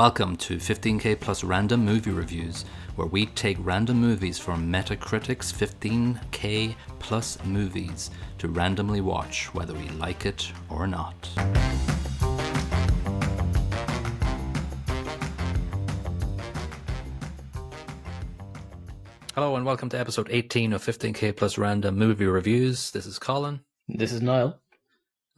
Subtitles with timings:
[0.00, 2.64] Welcome to 15k plus random movie reviews,
[2.96, 9.90] where we take random movies from Metacritic's 15k plus movies to randomly watch whether we
[9.90, 11.28] like it or not.
[19.34, 22.90] Hello and welcome to episode 18 of 15k plus random movie reviews.
[22.90, 23.60] This is Colin.
[23.86, 24.62] This is Niall.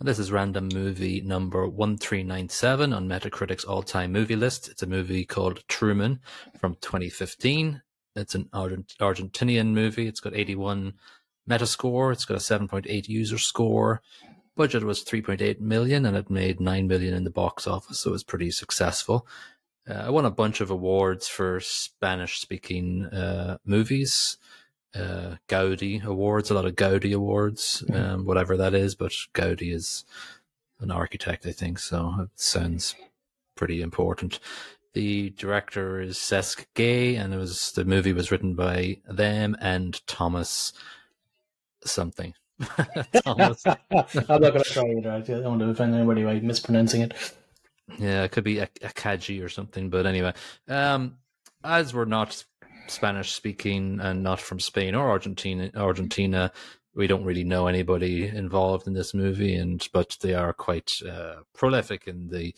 [0.04, 4.68] This is random movie number 1397 on Metacritic's all time movie list.
[4.68, 6.18] It's a movie called Truman
[6.58, 7.80] from 2015.
[8.16, 10.08] It's an Argent- Argentinian movie.
[10.08, 10.94] It's got 81
[11.48, 12.12] Metascore.
[12.12, 14.02] It's got a 7.8 user score.
[14.56, 18.14] Budget was 3.8 million and it made 9 million in the box office, so it
[18.14, 19.24] was pretty successful.
[19.88, 24.36] Uh, I won a bunch of awards for Spanish speaking uh, movies
[24.94, 28.94] uh, Gaudi awards, a lot of Gaudi awards, um, whatever that is.
[28.94, 30.04] But Gaudi is
[30.80, 32.94] an architect, I think, so it sounds
[33.54, 34.38] pretty important.
[34.94, 40.06] The director is Cesc Gay, and it was the movie was written by them and
[40.06, 40.72] Thomas
[41.84, 42.34] something.
[43.24, 43.64] Thomas.
[43.66, 45.12] I'm not going to try either.
[45.12, 47.34] I don't want to offend anybody by mispronouncing it.
[47.98, 49.90] Yeah, it could be a, Akaji or something.
[49.90, 50.34] But anyway,
[50.68, 51.16] um,
[51.64, 52.44] as we're not
[52.88, 56.52] Spanish speaking and not from Spain or Argentina, Argentina,
[56.94, 61.36] we don't really know anybody involved in this movie, and but they are quite uh,
[61.54, 62.54] prolific in the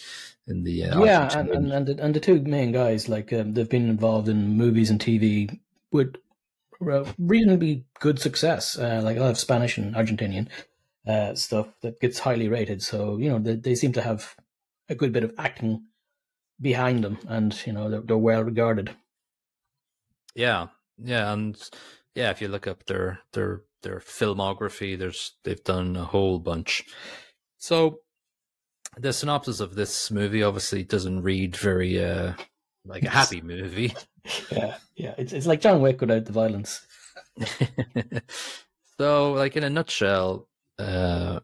[0.47, 3.55] in the uh, yeah, and, and and the, and the two main guys like um,
[3.55, 5.59] they've been involved in movies and TV
[5.93, 6.17] with
[7.19, 10.49] reasonably good success, uh, like a lot of Spanish and Argentinian
[11.07, 12.83] uh, stuff that gets highly rated.
[12.83, 14.35] So you know they, they seem to have
[14.89, 15.85] a good bit of acting
[16.61, 18.91] behind them, and you know they're, they're well regarded.
[20.35, 20.69] Yeah,
[21.03, 21.57] yeah, and
[22.15, 26.85] yeah, if you look up their their their filmography, there's they've done a whole bunch.
[27.59, 28.01] So
[28.97, 32.35] the synopsis of this movie obviously doesn't read very uh
[32.85, 33.95] like a happy movie.
[34.51, 36.81] Yeah, yeah, it's it's like John Wick without the violence.
[38.99, 41.41] so, like in a nutshell, uh,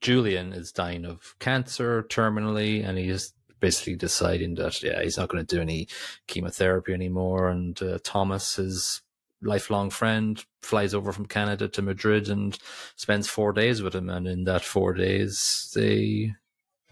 [0.00, 3.32] Julian is dying of cancer terminally, and he's
[3.64, 5.88] basically deciding that yeah he's not going to do any
[6.26, 9.00] chemotherapy anymore and uh, thomas his
[9.40, 12.58] lifelong friend flies over from canada to madrid and
[12.96, 16.30] spends four days with him and in that four days they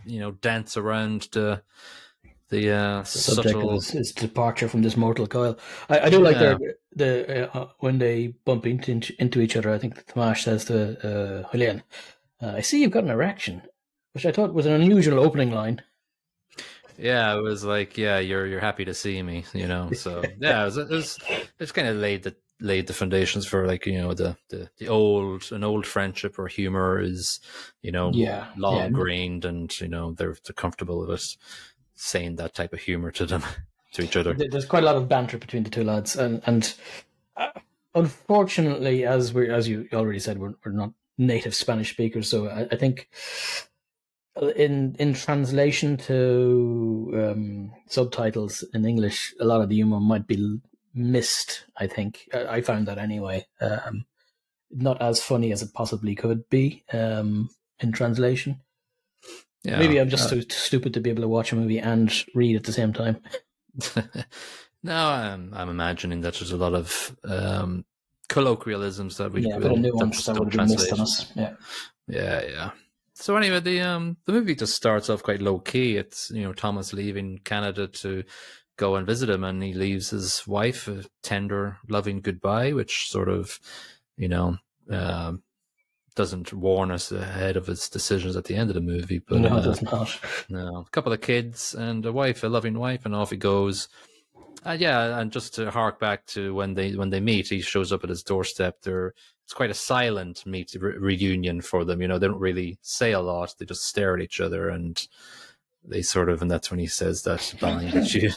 [0.07, 1.63] you know dance around the
[2.49, 3.71] the, uh, subject subtle...
[3.71, 5.59] of his, his, departure from this mortal coil.
[5.89, 6.55] I, I do like yeah.
[6.61, 9.73] their the uh, when they bump into into each other.
[9.73, 11.83] I think Tomas says to uh, Julian,
[12.43, 13.63] uh, "I see you've got an erection,"
[14.13, 15.81] which I thought was an unusual opening line.
[17.03, 19.91] Yeah, it was like, yeah, you're you're happy to see me, you know.
[19.93, 21.19] So yeah, it was, it was
[21.59, 24.89] it's kind of laid the laid the foundations for like you know the the, the
[24.89, 27.41] old an old friendship or humor is
[27.83, 28.89] you know yeah long yeah.
[28.89, 31.37] grained and you know they're they're comfortable with us
[31.97, 33.43] saying that type of humor to them
[33.93, 34.35] to each other.
[34.35, 36.73] There's quite a lot of banter between the two lads, and and
[37.37, 37.51] uh,
[37.95, 42.69] unfortunately, as we as you already said, we're we're not native Spanish speakers, so I,
[42.71, 43.09] I think
[44.57, 50.61] in in translation to um, subtitles in English, a lot of the humor might be
[50.95, 51.65] missed.
[51.77, 53.47] I think I, I found that anyway.
[53.61, 54.07] Um,
[54.71, 57.51] not as funny as it possibly could be um,
[57.81, 58.61] in translation.
[59.63, 62.13] Yeah, Maybe I'm just uh, too stupid to be able to watch a movie and
[62.35, 63.19] read at the same time.
[64.83, 67.85] no, I'm, I'm imagining that there's a lot of um,
[68.29, 71.31] colloquialisms that we yeah, a nuance that would been missed on us.
[71.37, 71.55] Yeah,
[72.09, 72.71] yeah, yeah.
[73.23, 75.97] So anyway, the um the movie just starts off quite low key.
[75.97, 78.25] It's you know Thomas leaving Canada to
[78.77, 83.29] go and visit him, and he leaves his wife a tender, loving goodbye, which sort
[83.29, 83.61] of
[84.17, 84.57] you know
[84.91, 85.35] uh,
[86.17, 89.21] doesn't warn us ahead of his decisions at the end of the movie.
[89.21, 90.21] But no, uh, it does not.
[90.49, 93.89] No, a couple of kids and a wife, a loving wife, and off he goes.
[94.67, 97.93] Uh, yeah, and just to hark back to when they when they meet, he shows
[97.93, 98.79] up at his doorstep.
[98.83, 99.15] They're
[99.53, 102.01] it's quite a silent meet re- reunion for them.
[102.01, 105.07] You know, they don't really say a lot; they just stare at each other, and
[105.85, 106.41] they sort of.
[106.41, 108.31] And that's when he says that line that you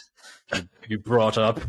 [0.90, 1.62] you brought up.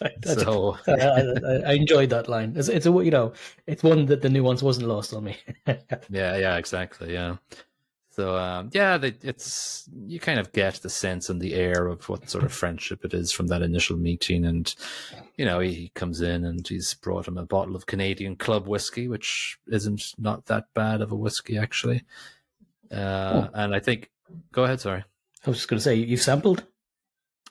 [0.00, 2.54] That's, so I, I, I, enjoyed that line.
[2.56, 3.34] It's, it's a you know,
[3.66, 5.36] it's one that the nuance wasn't lost on me.
[5.66, 7.12] yeah, yeah, exactly.
[7.12, 7.36] Yeah.
[8.14, 12.08] So um, yeah, they, it's you kind of get the sense and the air of
[12.08, 14.72] what sort of friendship it is from that initial meeting, and
[15.36, 19.08] you know he comes in and he's brought him a bottle of Canadian Club whiskey,
[19.08, 22.04] which isn't not that bad of a whiskey actually.
[22.92, 23.50] Uh, oh.
[23.52, 24.10] And I think,
[24.52, 24.80] go ahead.
[24.80, 25.02] Sorry,
[25.44, 26.62] I was just going to say you sampled.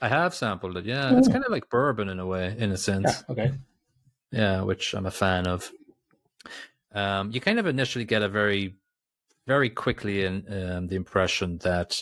[0.01, 0.86] I have sampled it.
[0.86, 1.18] Yeah, oh.
[1.18, 3.24] it's kind of like bourbon in a way, in a sense.
[3.27, 3.51] Yeah, okay.
[4.31, 5.69] Yeah, which I'm a fan of.
[6.94, 8.75] Um, you kind of initially get a very
[9.48, 12.01] very quickly in um, the impression that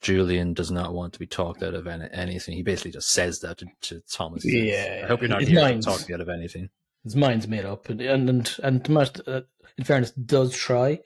[0.00, 2.54] Julian does not want to be talked out of any, anything.
[2.54, 4.42] He basically just says that to, to Thomas.
[4.42, 6.70] Says, Yeah, I hope you're not here to talk out of anything.
[7.04, 9.40] his mind's made up, and and and, and Tomas, uh,
[9.76, 11.00] in fairness, does try,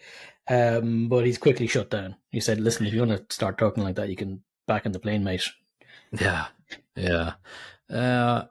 [0.48, 2.16] um, but he's quickly shut down.
[2.30, 4.92] He said, "Listen, if you want to start talking like that, you can back in
[4.92, 5.48] the plane, mate."
[6.12, 6.46] Yeah,
[6.94, 7.34] yeah,
[7.88, 8.44] uh,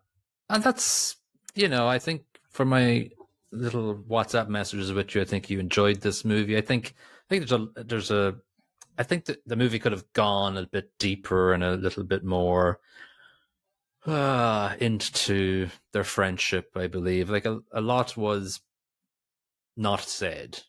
[0.49, 1.17] and that's
[1.53, 3.11] you know I think for my
[3.51, 6.57] little WhatsApp messages with you, I think you enjoyed this movie.
[6.57, 6.95] I think
[7.31, 8.35] think there's a there's a
[8.97, 12.23] I think that the movie could have gone a bit deeper and a little bit
[12.23, 12.79] more
[14.05, 16.71] uh, into their friendship.
[16.75, 18.59] I believe like a, a lot was
[19.77, 20.59] not said.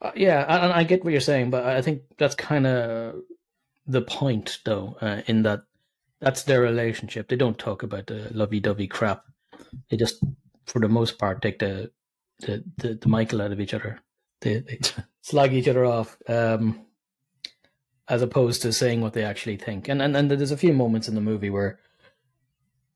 [0.00, 3.16] Uh, yeah, and I get what you're saying, but I think that's kind of
[3.86, 5.60] the point, though, uh, in that
[6.20, 7.28] that's their relationship.
[7.28, 9.24] They don't talk about the lovey-dovey crap.
[9.90, 10.24] They just,
[10.64, 11.90] for the most part, take the
[12.40, 14.00] the the, the Michael out of each other.
[14.40, 14.78] They, they
[15.22, 16.86] slag each other off, um,
[18.08, 19.88] as opposed to saying what they actually think.
[19.88, 21.78] And and and there's a few moments in the movie where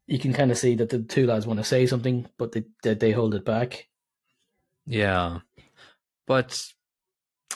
[0.06, 2.64] you can kind of see that the two lads want to say something, but they
[2.82, 3.88] they, they hold it back.
[4.86, 5.40] Yeah.
[6.26, 6.66] But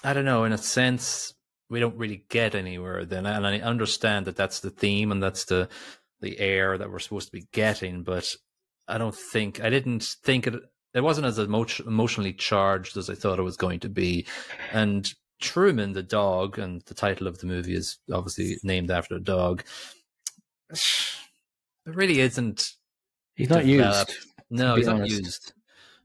[0.05, 1.35] I don't know, in a sense,
[1.69, 3.26] we don't really get anywhere then.
[3.26, 5.69] And I understand that that's the theme and that's the
[6.20, 8.35] the air that we're supposed to be getting, but
[8.88, 10.55] I don't think I didn't think it
[10.94, 14.26] it wasn't as emo- emotionally charged as I thought it was going to be.
[14.73, 19.20] And Truman, the dog, and the title of the movie is obviously named after the
[19.25, 19.62] dog.
[21.87, 22.73] It really isn't
[23.35, 24.11] He's not developed.
[24.11, 24.26] used.
[24.50, 25.52] No, he's not used.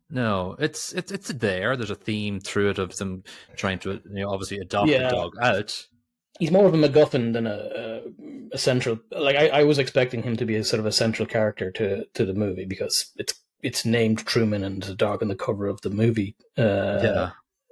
[0.10, 1.76] No, it's it's it's there.
[1.76, 3.24] There's a theme through it of them
[3.58, 5.10] trying to you know obviously adopt Yeah.
[5.10, 5.88] the dog out.
[6.40, 8.02] he's more of a MacGuffin than a, a,
[8.54, 9.00] a central.
[9.12, 12.06] Like I, I was expecting him to be a sort of a central character to
[12.14, 15.81] to the movie because it's it's named Truman and the dog on the cover of
[15.81, 16.36] the movie.
[16.57, 17.30] Uh, yeah,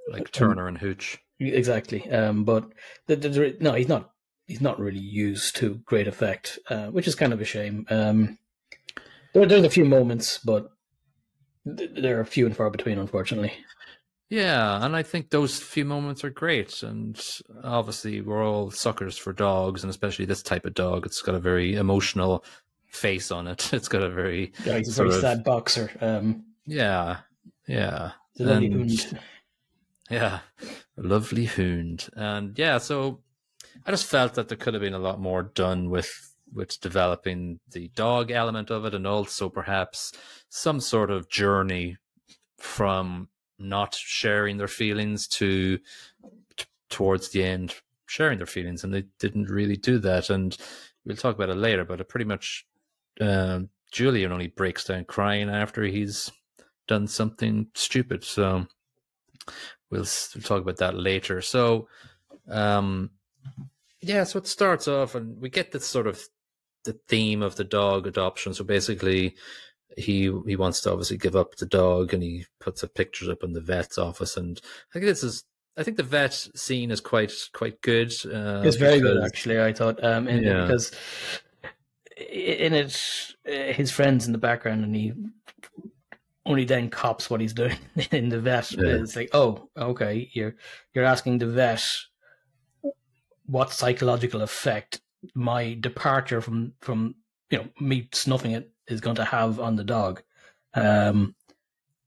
[0.09, 1.19] like Turner and Hooch.
[1.39, 2.09] exactly.
[2.09, 2.71] Um, but
[3.07, 4.11] the, the, no, he's not.
[4.47, 7.85] He's not really used to great effect, uh, which is kind of a shame.
[7.89, 8.37] Um,
[9.33, 10.71] there, there's a few moments, but
[11.77, 13.53] th- they're few and far between, unfortunately.
[14.29, 16.83] Yeah, and I think those few moments are great.
[16.83, 17.21] And
[17.63, 21.05] obviously, we're all suckers for dogs, and especially this type of dog.
[21.05, 22.45] It's got a very emotional
[22.91, 23.69] face on it.
[23.73, 25.89] It's got a very Yeah, he's a Sort very of- sad boxer.
[26.01, 27.17] Um, yeah,
[27.67, 28.11] yeah.
[28.37, 29.19] lovely And- hound.
[30.09, 30.39] Yeah,
[30.97, 32.79] lovely hound, and yeah.
[32.79, 33.21] So
[33.85, 36.11] I just felt that there could have been a lot more done with
[36.53, 40.11] with developing the dog element of it, and also perhaps
[40.49, 41.95] some sort of journey
[42.57, 45.77] from not sharing their feelings to
[46.57, 47.75] t- towards the end
[48.07, 50.29] sharing their feelings, and they didn't really do that.
[50.29, 50.57] And
[51.05, 52.65] we'll talk about it later, but it pretty much
[53.19, 56.31] um, Julian only breaks down crying after he's
[56.87, 58.23] done something stupid.
[58.23, 58.67] So
[59.89, 60.05] we'll,
[60.35, 61.41] we'll talk about that later.
[61.41, 61.87] So,
[62.49, 63.11] um,
[64.01, 66.23] yeah, so it starts off, and we get this sort of
[66.85, 68.53] the theme of the dog adoption.
[68.53, 69.35] So basically,
[69.97, 73.43] he he wants to obviously give up the dog, and he puts the pictures up
[73.43, 74.37] in the vet's office.
[74.37, 74.59] And
[74.89, 75.43] I think this is,
[75.77, 78.11] I think the vet scene is quite quite good.
[78.25, 79.61] Uh, It's very good, actually.
[79.61, 80.61] I thought, um, Yeah.
[80.63, 80.91] because
[82.29, 85.13] i- in it, uh, his friends in the background, and he
[86.45, 87.77] only then cops what he's doing
[88.11, 88.71] in the vet.
[88.71, 88.95] Yeah.
[88.95, 90.55] It's like, oh, okay, you're
[90.93, 91.83] you're asking the vet
[93.45, 95.01] what psychological effect
[95.35, 97.15] my departure from from
[97.49, 100.21] you know me snuffing it is going to have on the dog.
[100.73, 101.35] Um,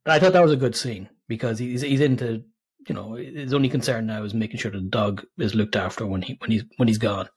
[0.05, 2.43] and I thought that was a good scene because he's he's into
[2.89, 6.23] you know his only concern now is making sure the dog is looked after when
[6.23, 7.29] he when he's when he's gone.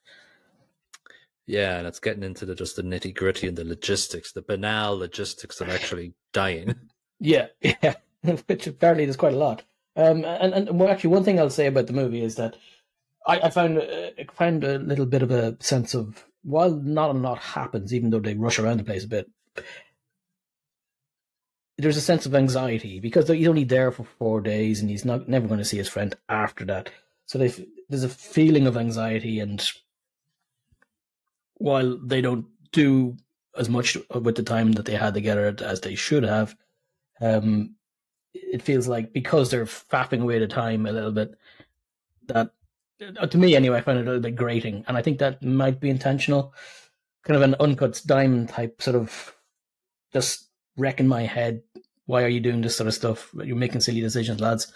[1.48, 4.98] Yeah, and it's getting into the just the nitty gritty and the logistics, the banal
[4.98, 6.76] logistics of actually dying.
[7.20, 7.96] Yeah, yeah,
[8.46, 9.64] which apparently there's quite a lot.
[9.96, 12.56] Um, and and well, actually, one thing I'll say about the movie is that
[13.26, 17.18] I, I found uh, found a little bit of a sense of while not a
[17.18, 19.32] lot happens, even though they rush around the place a bit.
[21.80, 25.28] There's a sense of anxiety because he's only there for four days and he's not
[25.28, 26.92] never going to see his friend after that.
[27.26, 29.68] So there's a feeling of anxiety, and
[31.58, 33.18] while they don't do
[33.58, 36.56] as much with the time that they had together as they should have,
[37.22, 37.76] um,
[38.34, 41.36] it feels like because they're faffing away the time a little bit,
[42.28, 42.52] that
[43.20, 45.44] uh, to me anyway, I find it a little bit grating, and I think that
[45.44, 46.54] might be intentional,
[47.24, 49.36] kind of an uncut diamond type sort of
[50.14, 51.62] just wrecking my head.
[52.06, 53.30] Why are you doing this sort of stuff?
[53.34, 54.72] You're making silly decisions, lads.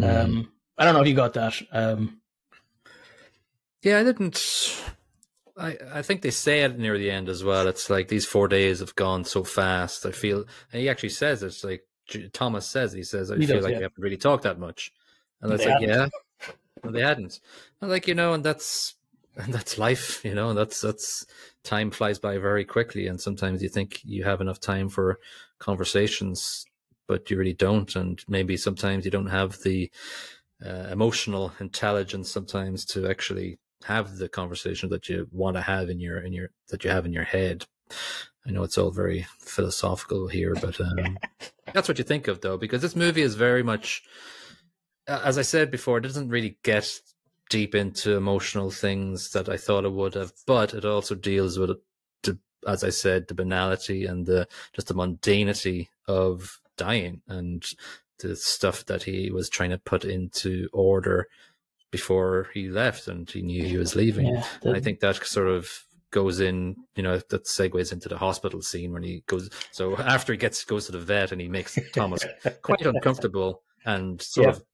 [0.00, 1.54] Um, I don't know if you got that.
[1.72, 2.20] Um,
[3.82, 4.80] Yeah, I didn't.
[5.56, 7.66] I I think they say it near the end as well.
[7.68, 10.06] It's like these four days have gone so fast.
[10.06, 11.84] I feel, and he actually says it's like
[12.32, 12.92] Thomas says.
[12.92, 13.78] He says I He feel does, like yeah.
[13.78, 14.92] we haven't really talked that much,
[15.40, 15.88] and They like hadn't.
[15.88, 16.08] yeah,
[16.84, 17.40] they hadn't.
[17.80, 18.94] And like you know, and that's
[19.36, 20.50] and that's life, you know.
[20.50, 21.26] and That's that's
[21.64, 25.18] time flies by very quickly, and sometimes you think you have enough time for
[25.58, 26.64] conversations,
[27.06, 29.90] but you really don't, and maybe sometimes you don't have the
[30.64, 36.00] uh, emotional intelligence sometimes to actually have the conversation that you want to have in
[36.00, 37.66] your in your that you have in your head.
[38.46, 41.18] I know it's all very philosophical here, but um,
[41.72, 44.02] that's what you think of though, because this movie is very much,
[45.06, 47.00] as I said before, it doesn't really get
[47.50, 51.78] deep into emotional things that I thought it would have, but it also deals with,
[52.66, 57.64] as I said, the banality and the just the mundanity of dying and
[58.18, 61.28] the stuff that he was trying to put into order
[61.92, 64.26] before he left and he knew he was leaving.
[64.26, 65.70] Yeah, and I think that sort of
[66.10, 69.48] goes in, you know, that segues into the hospital scene when he goes.
[69.70, 72.26] So after he gets goes to the vet and he makes Thomas
[72.62, 74.50] quite uncomfortable and sort yeah.
[74.50, 74.64] of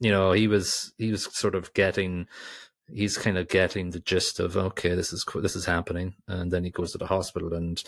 [0.00, 2.26] you know, he was he was sort of getting
[2.92, 6.64] he's kind of getting the gist of okay, this is this is happening, and then
[6.64, 7.82] he goes to the hospital and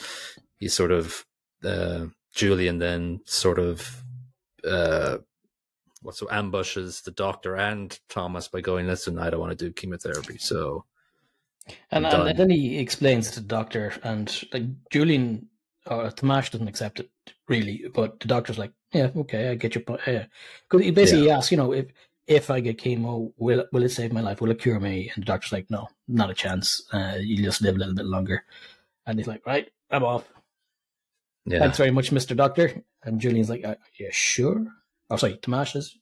[0.59, 1.25] he sort of
[1.65, 4.03] uh, Julian then sort of
[4.65, 5.19] uh,
[6.13, 10.39] so ambushes the doctor and Thomas by going, listen, I don't want to do chemotherapy,
[10.39, 10.85] so.
[11.91, 15.49] And, and then he explains to the doctor, and like Julian
[15.87, 17.11] or Tomash doesn't accept it
[17.49, 20.01] really, but the doctor's like, yeah, okay, I get your point.
[20.07, 20.27] Yeah,
[20.69, 21.39] because he basically yeah.
[21.39, 21.87] asks, you know, if
[22.29, 24.41] if I get chemo, will will it save my life?
[24.41, 25.11] Will it cure me?
[25.15, 26.83] And the doctor's like, no, not a chance.
[26.93, 28.45] Uh, you just live a little bit longer.
[29.07, 30.25] And he's like, right, I'm off.
[31.47, 31.59] Yeah.
[31.59, 32.83] Thanks very much, Mister Doctor.
[33.03, 34.67] And Julian's like, uh, yeah, sure.
[35.11, 35.97] Oh, sorry, Tomash is.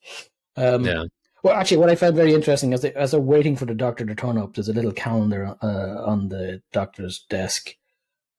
[0.56, 1.04] Um, yeah.
[1.42, 4.06] Well, actually, what I found very interesting as they, as they're waiting for the doctor
[4.06, 7.74] to turn up, there's a little calendar uh, on the doctor's desk,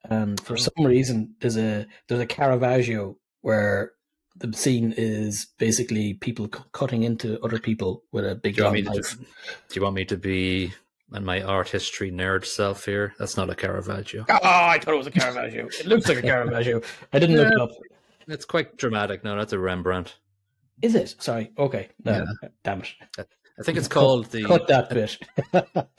[0.09, 0.57] and for oh.
[0.57, 3.91] some reason, there's a there's a Caravaggio where
[4.37, 8.73] the scene is basically people c- cutting into other people with a big do long
[8.83, 9.11] knife.
[9.11, 9.25] To, do
[9.73, 10.73] you want me to be
[11.11, 13.13] and my art history nerd self here?
[13.19, 14.25] That's not a Caravaggio.
[14.27, 15.67] Oh, I thought it was a Caravaggio.
[15.67, 16.81] it looks like a Caravaggio.
[17.13, 17.71] I didn't yeah, look it up.
[18.27, 19.23] It's quite dramatic.
[19.23, 20.15] No, that's a Rembrandt.
[20.81, 21.15] Is it?
[21.19, 21.51] Sorry.
[21.57, 21.89] Okay.
[22.03, 22.49] No, yeah.
[22.63, 23.27] damn it.
[23.57, 24.43] I think it's called the.
[24.43, 25.17] Cut that bit.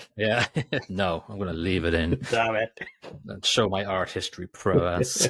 [0.16, 0.47] yeah.
[0.90, 2.21] no, I'm going to leave it in.
[2.30, 2.78] Damn it.
[3.26, 5.28] And show my art history prowess.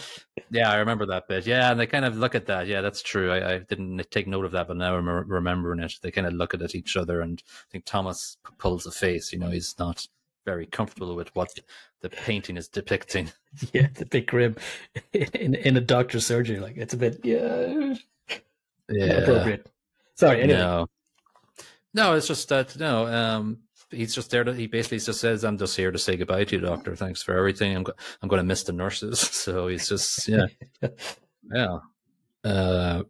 [0.50, 1.46] yeah, I remember that bit.
[1.46, 2.66] Yeah, and they kind of look at that.
[2.66, 3.30] Yeah, that's true.
[3.30, 5.94] I, I didn't take note of that, but now I'm remembering it.
[6.00, 9.32] They kind of look at each other, and I think Thomas pulls a face.
[9.32, 10.06] You know, he's not
[10.46, 11.50] very comfortable with what
[12.00, 13.32] the painting is depicting.
[13.72, 14.56] Yeah, it's a bit grim
[15.12, 16.60] in in a doctor's surgery.
[16.60, 17.94] Like it's a bit yeah,
[18.88, 19.66] yeah, appropriate.
[20.14, 20.42] Sorry.
[20.42, 20.58] Anyway.
[20.58, 20.86] No.
[21.94, 23.06] No, it's just that no.
[23.06, 23.58] Um,
[23.90, 24.44] he's just there.
[24.44, 26.94] To, he basically just says, "I'm just here to say goodbye to you, doctor.
[26.94, 27.74] Thanks for everything.
[27.74, 30.46] I'm go- I'm going to miss the nurses." So he's just yeah,
[31.50, 31.78] yeah,
[32.44, 33.02] uh,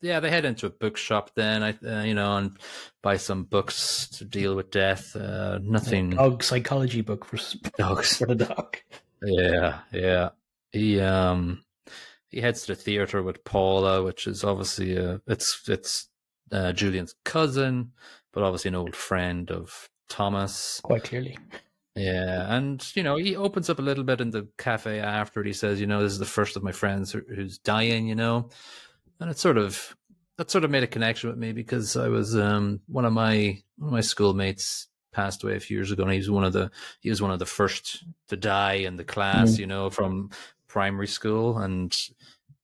[0.00, 0.18] yeah.
[0.20, 2.58] They head into a bookshop then, I uh, you know, and
[3.02, 5.14] buy some books to deal with death.
[5.14, 6.10] Uh, nothing.
[6.10, 7.38] dog psychology book for
[7.76, 8.78] dogs for the dog.
[9.22, 10.30] Yeah, yeah.
[10.72, 11.62] He um
[12.30, 16.08] he heads to the theater with Paula, which is obviously a it's it's
[16.52, 17.92] uh, Julian's cousin,
[18.32, 20.80] but obviously an old friend of Thomas.
[20.82, 21.38] Quite clearly.
[21.94, 25.42] Yeah, and you know he opens up a little bit in the cafe after.
[25.42, 28.50] He says, "You know, this is the first of my friends who's dying." You know,
[29.20, 29.96] and it sort of
[30.36, 33.60] that sort of made a connection with me because I was um, one of my
[33.76, 36.52] one of my schoolmates passed away a few years ago, and he was one of
[36.52, 36.70] the
[37.00, 39.56] he was one of the first to die in the class.
[39.56, 39.58] Mm.
[39.58, 40.30] You know, from
[40.68, 41.96] primary school, and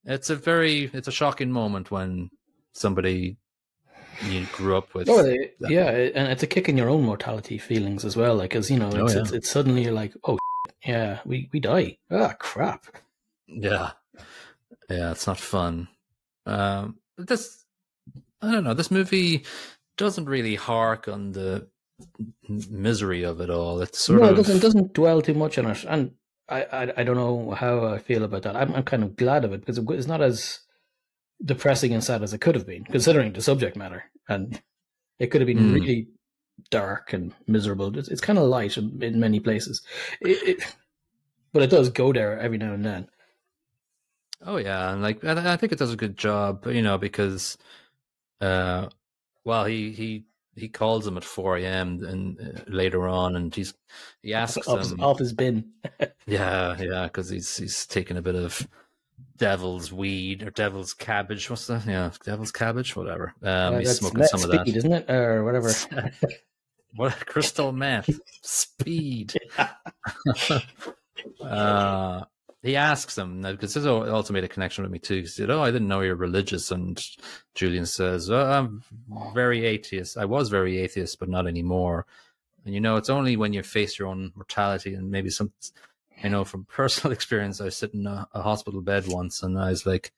[0.05, 2.31] it's a very it's a shocking moment when
[2.73, 3.37] somebody
[4.23, 5.09] you grew up with.
[5.09, 5.25] Oh,
[5.61, 8.35] yeah, and it's a kick in your own mortality feelings as well.
[8.35, 9.23] Like, as you know, oh, it's, oh, yeah.
[9.23, 10.39] it's, it's, suddenly you're like, oh,
[10.85, 11.99] yeah, we we die.
[12.11, 12.87] Ah, crap.
[13.47, 13.93] Yeah,
[14.89, 15.89] yeah, it's not fun.
[16.47, 17.65] Um, this,
[18.43, 18.75] I don't know.
[18.75, 19.45] This movie
[19.97, 21.69] doesn't really hark on the
[22.49, 23.81] misery of it all.
[23.81, 26.13] It's sort no, of it doesn't doesn't dwell too much on it, and
[26.49, 28.57] I, I I don't know how I feel about that.
[28.57, 30.61] I'm I'm kind of glad of it because it's not as
[31.45, 34.05] depressing and sad as it could have been, considering the subject matter.
[34.29, 34.61] And
[35.19, 35.75] it could have been mm.
[35.75, 36.09] really
[36.71, 37.97] dark and miserable.
[37.99, 39.83] It's, it's kind of light in, in many places,
[40.21, 40.77] it, it,
[41.53, 43.09] but it does go there every now and then.
[44.43, 47.57] Oh yeah, and like I, I think it does a good job, you know, because
[48.41, 48.89] uh,
[49.45, 50.25] well, he he
[50.57, 52.05] he calls him at 4 a.m.
[52.05, 53.75] and uh, later on, and he's
[54.23, 55.73] he asks off, him off his bin.
[56.27, 58.67] yeah, yeah, because he's he's taking a bit of
[59.37, 61.51] devil's weed or devil's cabbage.
[61.51, 61.87] What's that?
[61.87, 63.35] Yeah, devil's cabbage, whatever.
[63.43, 65.73] Um, uh, he's smoking some speed, of that, isn't it, or whatever?
[66.97, 68.11] what crystal meth
[68.43, 69.35] speed?
[71.41, 72.25] uh,
[72.65, 75.21] he asks him because this also made a connection with me too.
[75.21, 77.01] He said, "Oh, I didn't know you're religious," and
[77.55, 78.83] Julian says, oh, "I'm
[79.35, 80.17] very atheist.
[80.17, 82.07] I was very atheist, but not anymore."
[82.65, 85.53] And you know, it's only when you face your own mortality and maybe some.
[86.23, 89.59] I know from personal experience, I was sitting in a, a hospital bed once, and
[89.59, 90.13] I was like,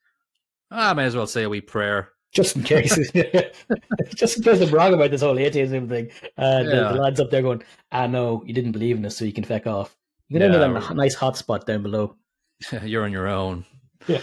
[0.71, 2.97] ah, I may as well say a wee prayer just in case,
[4.15, 6.11] just in case I'm wrong about this whole atheism thing.
[6.37, 6.93] Uh, the, Yeah.
[6.93, 9.43] the lads up there going, "Ah, no, you didn't believe in us, so you can
[9.45, 9.97] feck off."
[10.29, 12.15] You can Yeah, end up in a nice hot spot down below.
[12.83, 13.65] You're on your own.
[14.07, 14.21] Yeah,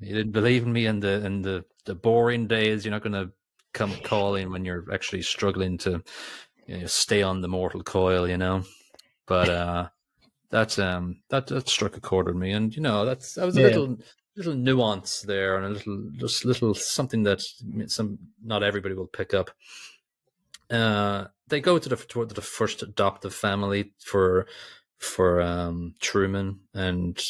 [0.00, 2.84] You didn't believe in me in the in the, the boring days.
[2.84, 3.32] You're not going to
[3.72, 6.02] come calling when you're actually struggling to
[6.66, 8.64] you know, stay on the mortal coil, you know.
[9.26, 9.88] But uh,
[10.50, 13.56] that's um that that struck a chord with me, and you know that's that was
[13.56, 13.66] a Yeah.
[13.68, 13.98] little
[14.36, 17.42] little nuance there, and a little just little something that
[17.86, 19.50] some not everybody will pick up.
[20.70, 24.46] Uh, they go to the to the first adoptive family for
[24.98, 27.20] for um Truman and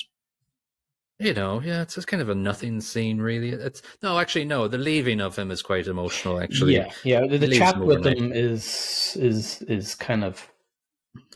[1.23, 3.51] you know, yeah, it's just kind of a nothing scene, really.
[3.51, 4.69] It's no, actually, no.
[4.69, 6.75] The leaving of him is quite emotional, actually.
[6.75, 7.27] yeah, yeah.
[7.27, 10.47] The, the chat with him is is is kind of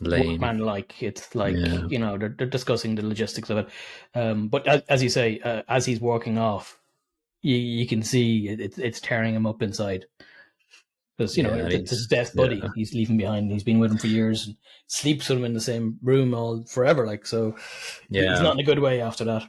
[0.01, 0.39] lame.
[0.41, 1.01] man like.
[1.01, 1.87] It's like Yeah.
[1.87, 3.69] you know they're they're discussing the logistics of it.
[4.15, 6.77] Um, but as, as you say, uh, as he's walking off,
[7.41, 10.05] you you can see it, it's it's tearing him up inside.
[11.17, 12.57] Because you know Yeah, it's, it's his death buddy.
[12.57, 12.69] yeah.
[12.75, 13.49] He's leaving behind.
[13.51, 16.63] He's been with him for years and sleeps with him in the same room all
[16.65, 17.07] forever.
[17.07, 17.55] Like so,
[18.09, 18.33] Yeah.
[18.33, 19.43] he's not in a good way after that.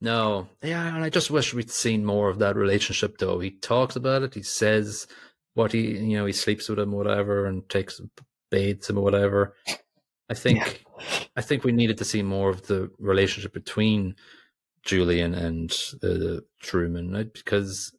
[0.00, 3.18] No, yeah, and I just wish we'd seen more of that relationship.
[3.18, 5.08] Though he talks about it, he says
[5.54, 8.00] what he, you know, he sleeps with him, or whatever, and takes
[8.50, 9.56] bathes him or whatever.
[10.30, 10.84] I think,
[11.36, 14.14] I think we needed to see more of the relationship between
[14.82, 17.32] Julian and uh, Truman right?
[17.32, 17.92] because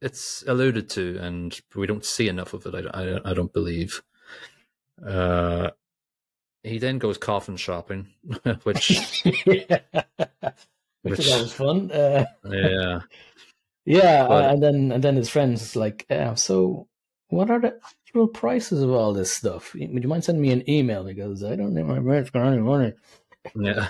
[0.00, 2.74] it's alluded to, and we don't see enough of it.
[2.74, 4.00] I, I, I don't believe.
[5.04, 5.70] Uh,
[6.62, 8.08] he then goes coffin shopping,
[8.62, 9.80] which yeah.
[11.02, 11.90] Which, Which- is always fun.
[11.92, 12.98] Uh, yeah.
[13.84, 16.88] yeah, But- uh, and then and then his friends like, uh, so
[17.28, 19.74] what are the actual prices of all this stuff?
[19.74, 22.58] Would you mind sending me an email because I don't think my parents got any
[22.58, 22.94] money.
[23.54, 23.88] Yeah,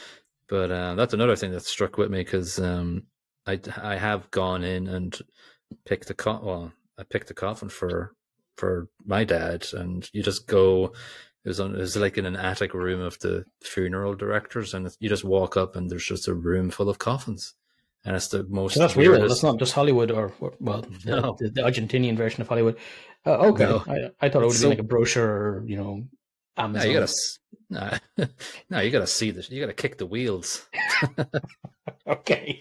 [0.48, 3.04] but uh, that's another thing that struck with me because um,
[3.46, 5.16] I I have gone in and
[5.86, 8.12] picked a co- well, I picked a coffin for
[8.56, 10.92] for my dad, and you just go.
[11.44, 11.74] It was on.
[11.74, 15.56] It was like in an attic room of the funeral directors, and you just walk
[15.56, 17.54] up, and there's just a room full of coffins,
[18.04, 18.74] and it's the most.
[18.74, 21.36] So that's weirdest- That's not just Hollywood or, well, the, No.
[21.38, 22.76] the, the Argentinian version of Hollywood.
[23.26, 23.82] Uh, okay, No.
[23.86, 26.04] I, I thought it would So- been like a brochure, or, you know,
[26.58, 26.88] No, Amazon.
[26.90, 27.12] you gotta.
[27.70, 27.98] Nah,
[28.70, 29.50] no, you gotta see this.
[29.50, 30.68] You gotta kick the wheels.
[32.06, 32.60] Okay.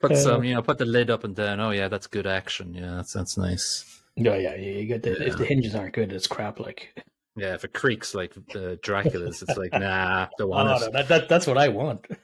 [0.00, 1.60] Put Uh, some, you know, put the lid up and down.
[1.60, 2.74] Oh yeah, that's good action.
[2.74, 4.02] Yeah, that's that's nice.
[4.16, 4.70] Yeah, yeah, yeah.
[4.78, 6.58] You get the, if the hinges aren't good, it's crap.
[6.60, 6.94] Like,
[7.36, 11.08] Yeah, if it creaks like uh, Dracula's, it's like nah, don't oh, want no, that,
[11.08, 12.06] that, that's what I want.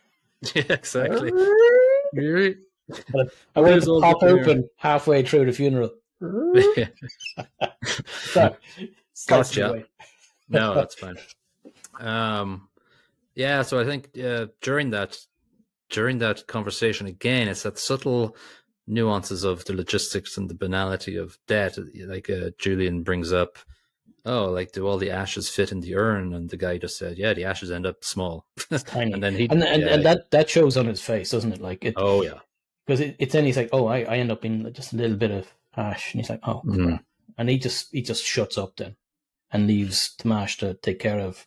[0.54, 1.32] Yeah, exactly.
[3.54, 4.40] I want to pop the hair.
[4.40, 5.90] open halfway through the funeral.
[6.20, 6.86] Yeah.
[8.06, 8.54] Sorry.
[9.28, 9.84] Gotcha.
[10.48, 11.16] no, that's fine.
[11.98, 12.68] Um,
[13.34, 15.18] yeah, so I think uh, during that
[15.90, 18.36] during that conversation again, it's that subtle
[18.86, 21.78] nuances of the logistics and the banality of death.
[22.06, 23.58] Like uh, Julian brings up,
[24.24, 26.32] oh, like do all the ashes fit in the urn?
[26.34, 28.46] And the guy just said, yeah, the ashes end up small.
[28.86, 29.12] Tiny.
[29.12, 31.60] and then he And, and, yeah, and that, that shows on his face, doesn't it?
[31.60, 32.40] Like, it, oh yeah,
[32.86, 35.16] because it, it's then he's like, oh, I, I end up in just a little
[35.16, 37.00] bit of ash, and he's like, oh, Mhm.
[37.38, 38.96] and he just he just shuts up then,
[39.52, 41.46] and leaves Tamash to take care of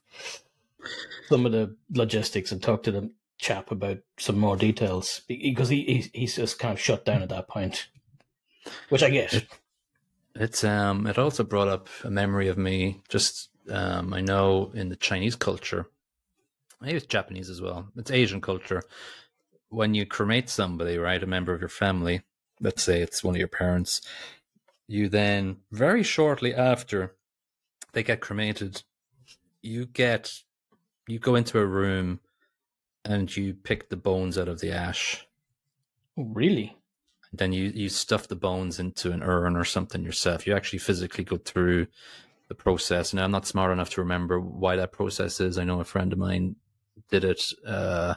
[1.29, 5.83] some of the logistics and talk to the chap about some more details because he,
[5.83, 7.87] he he's just kind of shut down at that point,
[8.89, 9.45] which I get.
[10.35, 14.89] It's um it also brought up a memory of me just um I know in
[14.89, 15.87] the Chinese culture
[16.81, 17.87] maybe it's Japanese as well.
[17.95, 18.83] It's Asian culture.
[19.69, 22.21] When you cremate somebody, right, a member of your family,
[22.59, 24.01] let's say it's one of your parents,
[24.87, 27.15] you then very shortly after
[27.93, 28.83] they get cremated,
[29.61, 30.41] you get
[31.07, 32.19] you go into a room
[33.05, 35.25] and you pick the bones out of the ash
[36.15, 36.77] Really?
[37.33, 40.45] Then you you stuff the bones into an urn or something yourself.
[40.45, 41.87] You actually physically go through
[42.47, 43.11] the process.
[43.11, 45.57] And I'm not smart enough to remember why that process is.
[45.57, 46.55] I know a friend of mine
[47.09, 48.15] did it uh,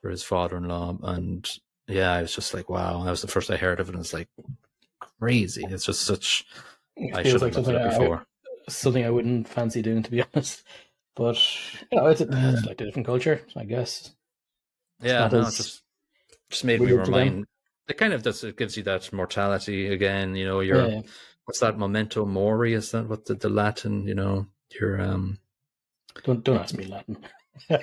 [0.00, 1.48] for his father-in-law, and
[1.86, 3.02] yeah, I was just like, wow.
[3.04, 3.94] That was the first I heard of it.
[3.94, 4.28] and It's like
[5.18, 5.64] crazy.
[5.68, 6.44] It's just such.
[6.96, 8.26] It I should like have looked it I, before.
[8.68, 10.62] something I wouldn't fancy doing, to be honest.
[11.16, 11.38] But
[11.90, 14.12] you know, it's, it's like a different culture, I guess.
[15.00, 15.82] Yeah, not no, just
[16.50, 17.46] just made me remind.
[17.88, 18.44] It kind of does.
[18.44, 20.34] It gives you that mortality again.
[20.36, 21.00] You know, you're Yeah.
[21.44, 22.74] what's that memento mori?
[22.74, 24.06] Is that what the, the Latin?
[24.06, 24.46] You know,
[24.78, 25.38] you're um.
[26.24, 27.18] Don't don't ask me Latin.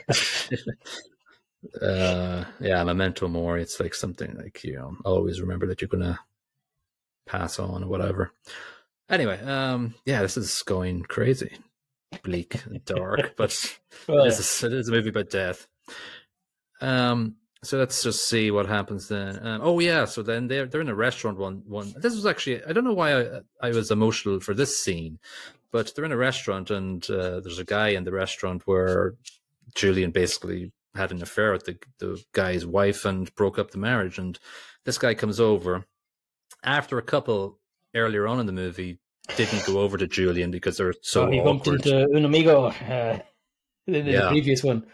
[1.82, 6.20] uh yeah memento mori it's like something like you know always remember that you're gonna
[7.26, 8.32] pass on or whatever
[9.08, 11.56] Anyway, um, yeah, this is going crazy,
[12.24, 15.68] bleak and dark, but Well, it, is, it is a movie about death.
[16.82, 19.46] Um, so let's just see what happens then.
[19.46, 21.38] Um, oh yeah, so then they're they're in a restaurant.
[21.38, 21.94] One one.
[21.98, 25.20] This was actually I don't know why I I was emotional for this scene,
[25.72, 29.16] but they're in a restaurant and uh, there's a guy in the restaurant where
[29.74, 34.18] Julian basically had an affair with the the guy's wife and broke up the marriage.
[34.18, 34.40] And
[34.86, 35.86] this guy comes over
[36.64, 37.60] after a couple
[37.94, 39.00] earlier on in the movie
[39.38, 41.86] didn't go over to Julian because they're so oh, he bumped awkward.
[41.86, 43.18] into Un Amigo uh,
[43.88, 44.28] in the Yeah.
[44.30, 44.86] previous one.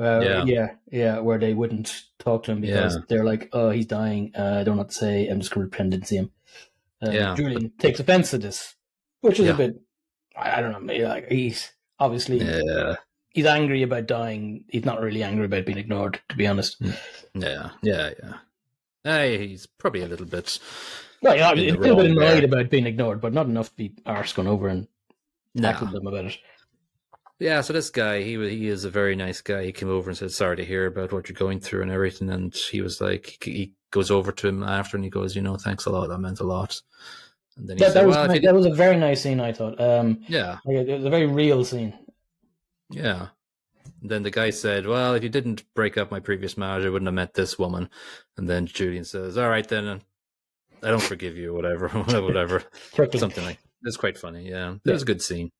[0.00, 0.44] Uh, Yeah.
[0.44, 0.68] yeah.
[0.90, 3.00] yeah, where they wouldn't talk to him because Yeah.
[3.08, 4.32] they're like, "Oh, he's dying.
[4.38, 5.26] Uh, I don't know what to say.
[5.28, 6.30] I'm just going to pretend to see him."
[7.04, 7.34] Uh, Yeah.
[7.34, 8.74] Julian takes offense to this,
[9.20, 9.54] which is Yeah.
[9.54, 9.80] a bit.
[10.36, 10.80] I, I don't know.
[10.80, 12.94] maybe, Like he's obviously yeah,
[13.30, 14.64] he's angry about dying.
[14.68, 16.80] He's not really angry about being ignored, to be honest.
[17.34, 18.34] yeah, yeah, yeah.
[19.04, 20.58] Hey, he's probably a little bit.
[21.22, 22.44] Well, yeah, he's a little bit annoyed there.
[22.44, 24.86] about being ignored, but not enough to be arse going over and
[25.54, 25.62] No.
[25.72, 26.38] tackle them about it.
[27.40, 29.64] Yeah, so this guy, he he is a very nice guy.
[29.64, 32.30] He came over and said, "Sorry to hear about what you're going through and everything."
[32.30, 35.56] And he was like, he goes over to him after and he goes, "You know,
[35.56, 36.08] thanks a lot.
[36.08, 36.80] That meant a lot."
[37.56, 38.42] And then he That, said, that was "Well, nice.
[38.42, 39.40] that was a very nice scene.
[39.40, 39.80] I thought.
[39.80, 41.94] Um, yeah, like, it was a very real scene.
[42.90, 43.28] yeah."
[44.02, 46.88] And then the guy said, "Well, if you didn't break up my previous marriage, I
[46.90, 47.88] wouldn't have met this woman."
[48.36, 50.02] And then Julian says, "All right, then,
[50.82, 51.88] I don't forgive you, whatever,
[52.20, 52.62] whatever."
[53.14, 55.52] Something like it's quite funny yeah it was a good scene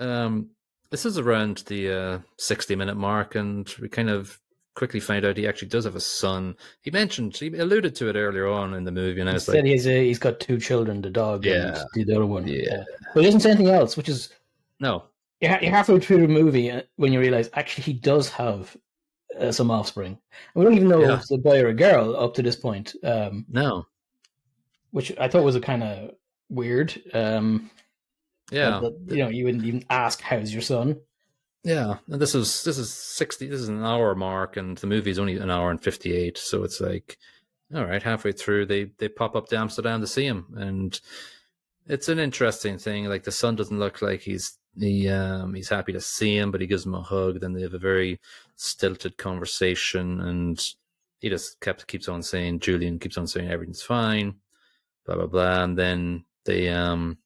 [0.00, 0.48] um
[0.90, 4.38] this is around the uh 60 minute mark and we kind of
[4.74, 8.14] quickly find out he actually does have a son he mentioned he alluded to it
[8.16, 10.38] earlier on in the movie and i He was said like he's a, he's got
[10.38, 11.84] two children, the dog Yeah.
[11.94, 12.46] and the other one.
[12.46, 12.74] Yeah.
[12.80, 14.32] Uh, but he doesn't say anything else, which is
[14.78, 15.04] no
[15.40, 18.76] you're, ha- you're halfway through the movie uh, when you realize actually he does have
[19.38, 20.12] uh, some offspring.
[20.12, 21.14] And we don't even know Yeah.
[21.14, 23.86] if it's a boy or a girl up to this point, um, no
[24.92, 26.12] which I thought was a kind of
[26.48, 27.00] weird.
[27.12, 27.70] Um,
[28.50, 28.80] yeah.
[29.06, 31.00] You know, you wouldn't even ask, "How's your son?"
[31.64, 31.98] yeah.
[32.08, 35.18] And this is this is 60 this is an hour mark and the movie is
[35.18, 37.18] only an hour and 58 so it's like
[37.74, 40.46] all right halfway through they they pop up to amsterdam to see him.
[40.56, 40.98] And
[41.86, 45.92] it's an interesting thing like the son doesn't look like he's he um he's happy
[45.92, 48.20] to see him but he gives him a hug then they have a very
[48.56, 50.74] stilted conversation and
[51.20, 54.36] he just kept keeps on saying julian keeps on saying everything's fine
[55.04, 57.18] blah blah blah and then they um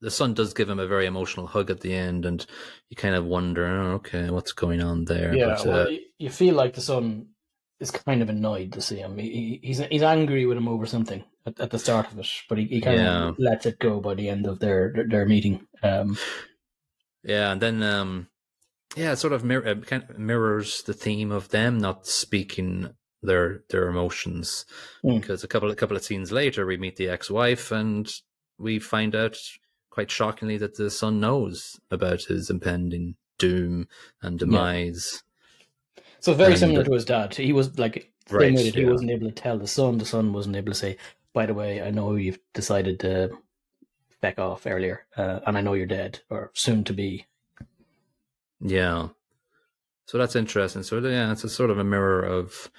[0.00, 2.44] the son does give him a very emotional hug at the end, and
[2.88, 5.34] you kind of wonder, oh, okay, what's going on there?
[5.34, 7.28] Yeah, but, well, uh, you feel like the son
[7.80, 9.16] is kind of annoyed to see him.
[9.18, 12.28] He, he- he's he's angry with him over something at, at the start of it,
[12.48, 13.28] but he, he kind Yeah.
[13.28, 15.66] of lets it go by the end of their their, their meeting.
[15.82, 16.16] Um,
[17.22, 18.28] yeah, and then um,
[18.96, 22.90] yeah, it sort of kind of mirrors the theme of them not speaking
[23.22, 24.64] their their emotions,
[25.04, 25.20] Mm.
[25.20, 28.10] because a couple a couple of scenes later, we meet the ex-wife, and
[28.58, 29.36] we find out
[29.90, 33.88] quite shockingly that the son knows about his impending doom
[34.22, 35.22] and demise.
[36.20, 37.34] so very And, similar to his dad.
[37.34, 38.90] He was like Right, way he yeah.
[38.90, 39.98] wasn't able to tell the son.
[39.98, 40.96] The son wasn't able to say,
[41.32, 43.30] "By the way, I know you've decided to
[44.20, 47.26] back off earlier, uh, and I know you're dead or soon to be."
[48.60, 49.08] Yeah.
[50.06, 50.82] So that's interesting.
[50.82, 52.70] So yeah, it's a sort of a mirror of,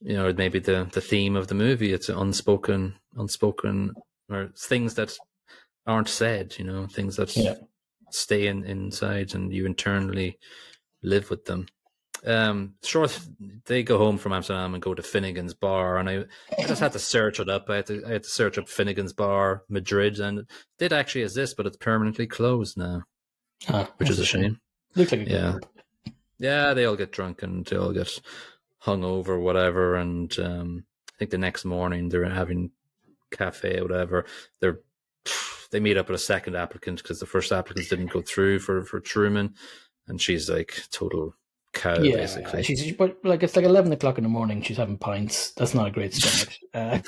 [0.00, 1.92] you know, maybe the the theme of the movie.
[1.92, 3.94] It's unspoken, unspoken,
[4.28, 5.16] or things that
[5.88, 6.54] aren't said.
[6.58, 7.54] You know, things that Yeah.
[8.10, 10.38] stay in inside, and you internally
[11.02, 11.66] live with them.
[12.26, 13.06] Um, sure,
[13.66, 16.24] they go home from Amsterdam and go to Finnegan's Bar, and I,
[16.58, 17.70] I just had to search it up.
[17.70, 20.46] I had to, I had to search up Finnegan's Bar, Madrid, and it
[20.78, 23.02] did actually exist, but it's permanently closed now,
[23.68, 24.60] Ah, which is a shame.
[24.96, 25.52] Looks like a Yeah.
[25.54, 25.66] word.
[26.40, 28.20] Yeah, they all get drunk and they all get
[28.78, 29.94] hung over, whatever.
[29.96, 32.70] And um, I think the next morning they're having
[33.30, 34.24] cafe or whatever.
[34.60, 34.80] They're
[35.70, 38.84] they meet up with a second applicant because the first applicants didn't go through for
[38.84, 39.54] for Truman,
[40.06, 41.34] and she's like total
[41.74, 42.62] cow Yeah, basically.
[42.62, 44.62] she's but like it's like eleven o'clock in the morning.
[44.62, 45.52] She's having pints.
[45.52, 46.58] That's not a great start.
[46.74, 46.98] uh,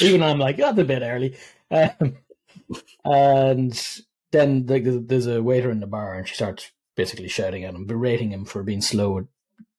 [0.00, 1.36] even I'm like, that's a bit early.
[1.70, 2.16] Um,
[3.04, 4.00] and
[4.32, 7.74] then like, there's, there's a waiter in the bar, and she starts basically shouting at
[7.74, 9.24] him, berating him for being slow at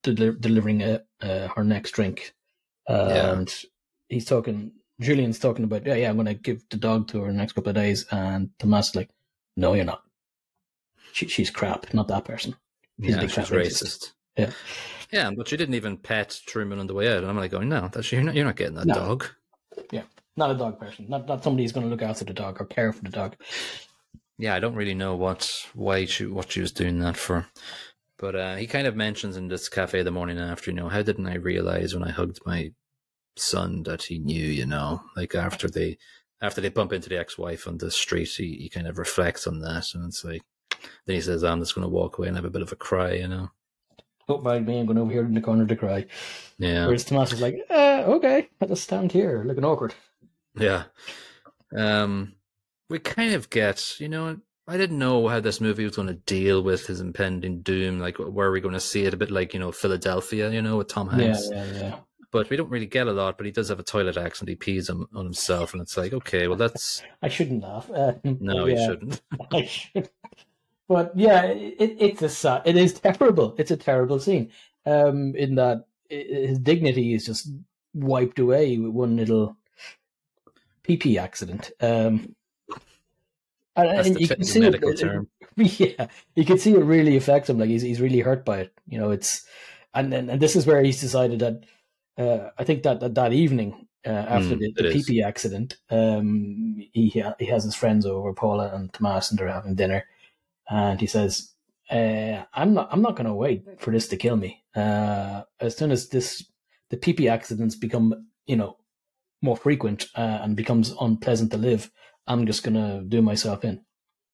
[0.03, 2.33] deli- delivering a, uh, her next drink.
[2.89, 3.31] Uh, Yeah.
[3.33, 3.53] And
[4.07, 4.71] he's talking.
[4.99, 7.41] Julian's talking about, yeah, yeah, I'm going to give the dog to her in the
[7.41, 9.09] next couple of days, and Tomas is like,
[9.55, 10.01] no, you're not.
[11.13, 12.55] She, she's crap, not that person.
[13.01, 13.83] She's a yeah, big she's racist.
[13.83, 14.11] racist.
[14.37, 14.51] Yeah.
[15.11, 17.19] Yeah, but she didn't even pet Truman on the way out.
[17.19, 18.93] And I'm like going, no, that's you're not, you're not getting that No.
[18.93, 19.25] dog.
[19.91, 20.03] Yeah,
[20.35, 21.05] not a dog person.
[21.07, 23.35] Not not somebody who's going to look after the dog or care for the dog.
[24.37, 27.47] yeah, I don't really know what why she what she was doing that for.
[28.17, 31.03] But uh, he kind of mentions in this cafe the morning after, you know, how
[31.03, 32.71] didn't I realize when I hugged my
[33.39, 35.97] son that he knew, you know, like after they
[36.41, 39.59] after they bump into the ex-wife on the street, he, he kind of reflects on
[39.61, 40.43] that, and it's like
[41.05, 42.75] then he says, "I'm just going to walk away and have a bit of a
[42.75, 43.49] cry," you know.
[44.27, 46.05] Don't mind me, I'm going over here in the corner to cry.
[46.57, 49.93] Yeah, Whereas Tomas is like, uh, okay, I'll just stand here looking awkward.
[50.59, 50.83] yeah.
[51.75, 52.33] Um,
[52.89, 56.13] we kind of get, you know, I didn't know how this movie was going to
[56.13, 57.99] deal with his impending doom.
[57.99, 59.13] Like, where are we going to see it?
[59.13, 61.49] A bit like you know Philadelphia, you know, with Tom Yeah, Hanks.
[61.49, 61.99] yeah, yeah.
[62.31, 63.37] But we don't really get a lot.
[63.37, 64.49] But he does have a toilet accident.
[64.49, 67.89] He pees on, on himself, and it's like, okay, well, that's I shouldn't laugh.
[67.89, 69.21] Uh, no, yeah, he shouldn't.
[69.53, 70.09] I should.
[70.87, 73.55] But yeah, it, it's a sa- it is terrible.
[73.57, 74.51] It's a terrible scene.
[74.85, 77.51] Um, in that his dignity is just
[77.93, 79.57] wiped away with one little
[80.83, 81.71] PP accident.
[81.81, 82.35] Um,
[83.75, 85.27] and, That's and you can see medical it, term.
[85.55, 87.59] Yeah, you can see it really affects him.
[87.59, 88.73] Like he's he's really hurt by it.
[88.87, 89.45] You know, it's
[89.93, 91.63] and and, and this is where he's decided that.
[92.17, 94.89] Uh, I think that that, that evening uh, after Mm, the, the.
[94.89, 99.75] PP accident, um, he he has his friends over, Paula and Tomas, and they're having
[99.75, 100.05] dinner,
[100.69, 101.53] and he says,
[101.91, 104.63] uh, "I'm not I'm not going to wait for this to kill me.
[104.75, 106.45] Uh, as soon as this
[106.89, 108.77] the PP accidents become you know
[109.41, 111.91] more frequent uh, and becomes unpleasant to live,
[112.25, 113.83] I'm just going to do myself in."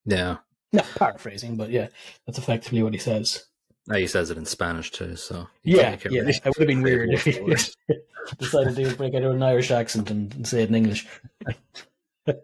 [0.05, 0.37] Yeah,
[0.71, 1.87] No, paraphrasing, but yeah,
[2.25, 3.45] that's effectively what he says.
[3.87, 5.15] Now he says it in Spanish too.
[5.15, 6.21] So Yeah, can't- you can't yeah.
[6.21, 7.31] really- It would have been weird if he
[8.39, 11.05] decided to break out an Irish accent and, and say it in English.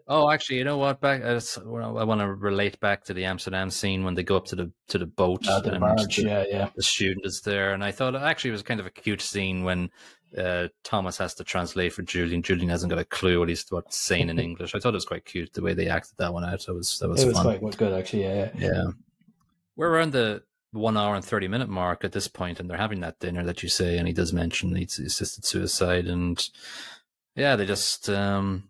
[0.06, 1.00] Oh, actually, you know what?
[1.00, 4.22] Back, I, just- well, I want to relate back to the Amsterdam scene when they
[4.22, 5.48] go up to the to the boat.
[5.48, 6.68] Uh, the and barge, the, yeah, yeah.
[6.76, 9.64] the student is there, and I thought actually it was kind of a cute scene
[9.64, 9.90] when
[10.36, 12.42] uh, Thomas has to translate for Julian.
[12.42, 14.74] Julian hasn't got a clue what he's what's saying in English.
[14.74, 16.60] I thought it was quite cute the way they acted that one out.
[16.66, 17.58] That was that was It was fun.
[17.58, 18.24] quite good, actually.
[18.24, 18.66] Yeah, yeah.
[18.72, 18.84] Yeah.
[19.76, 23.00] We're around the one hour and 30 minute mark at this point, and they're having
[23.00, 26.06] that dinner that you say, and he does mention it's assisted suicide.
[26.06, 26.48] And
[27.34, 28.68] yeah, they just, um,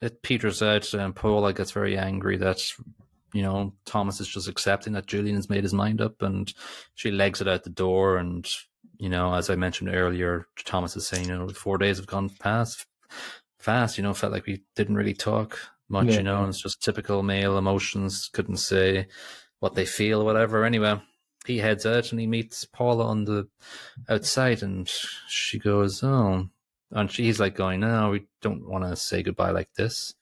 [0.00, 2.62] it peters out, and Paula gets very angry that,
[3.32, 6.52] you know, Thomas is just accepting that Julian has made his mind up, and
[6.94, 8.16] she legs it out the door.
[8.16, 8.48] And,
[8.98, 12.30] you know, as I mentioned earlier, Thomas is saying, you know, four days have gone
[12.30, 12.86] past
[13.58, 16.16] fast, you know, felt like we didn't really talk much, Yeah.
[16.18, 19.06] you know, and it's just typical male emotions, couldn't say
[19.60, 20.64] what they feel, whatever.
[20.64, 21.00] Anyway,
[21.46, 23.48] he heads out and he meets Paula on the
[24.08, 24.88] outside, and
[25.28, 26.48] she goes, "Oh,"
[26.90, 30.14] and she's like going, "No, we don't want to say goodbye like this."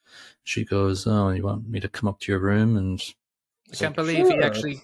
[0.44, 3.00] She goes, "Oh, you want me to come up to your room?" And
[3.72, 4.82] I can't like, believe he actually,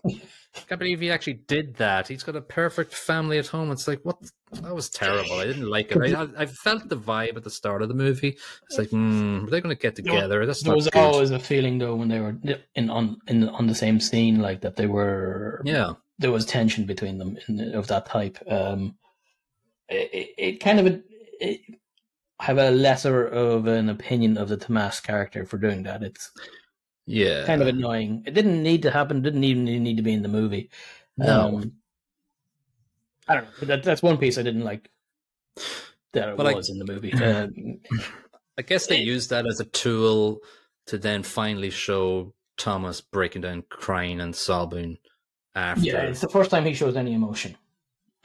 [0.68, 2.08] can't believe he actually did that.
[2.08, 3.70] He's got a perfect family at home.
[3.70, 4.16] It's like what?
[4.52, 5.34] That was terrible.
[5.34, 6.14] I didn't like it.
[6.14, 8.38] I, I felt the vibe at the start of the movie.
[8.64, 10.46] It's like, hmm, are they going to get together?
[10.46, 10.98] That's There not was good.
[10.98, 12.34] always a feeling though when they were
[12.74, 15.60] in on in on the same scene, like that they were.
[15.66, 18.38] yeah, there was tension between them in, of that type.
[18.48, 18.96] Um,
[19.88, 21.02] it, it, it kind of
[21.40, 21.60] it,
[22.40, 26.02] I have a lesser of an opinion of the Tomas character for doing that.
[26.02, 26.30] It's
[27.06, 27.46] yeah.
[27.46, 28.22] kind of annoying.
[28.26, 29.22] It didn't need to happen.
[29.22, 30.70] Didn't even need to be in the movie.
[31.16, 31.48] No.
[31.48, 31.72] Um,
[33.26, 33.66] I don't know.
[33.66, 34.90] That, that's one piece I didn't like.
[36.12, 37.12] That it But I- was in the movie.
[37.22, 37.80] Um,
[38.56, 40.40] I guess they used that as a tool
[40.86, 44.98] to then finally show Thomas breaking down, crying, and sobbing
[45.54, 45.84] after.
[45.84, 47.56] yeah, it's the first time he shows any emotion.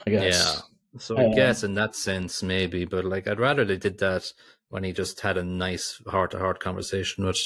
[0.06, 0.62] I guess.
[0.94, 1.00] Yeah.
[1.00, 4.32] So I Uh, guess in that sense, maybe, but like I'd rather they did that
[4.68, 7.40] when he just had a nice heart to heart conversation with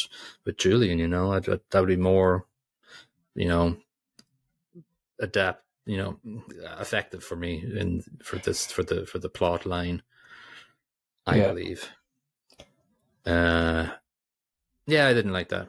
[0.44, 0.98] with Julian.
[0.98, 2.46] You know, I'd, that would be more,
[3.34, 3.78] you know,
[5.20, 5.64] adapt.
[5.86, 6.20] You know,
[6.78, 10.02] effective for me in for this for the for the plot line.
[11.26, 11.48] I Yeah.
[11.48, 11.88] believe.
[13.24, 13.88] Uh,
[14.86, 15.68] yeah, I didn't like that.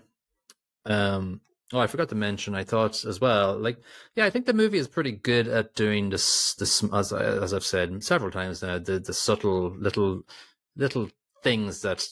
[0.85, 1.41] Um,
[1.73, 2.55] oh, I forgot to mention.
[2.55, 3.77] I thought as well, like,
[4.15, 6.55] yeah, I think the movie is pretty good at doing this.
[6.55, 10.23] This, as I, as I've said several times now, the the subtle little
[10.75, 11.10] little
[11.43, 12.08] things that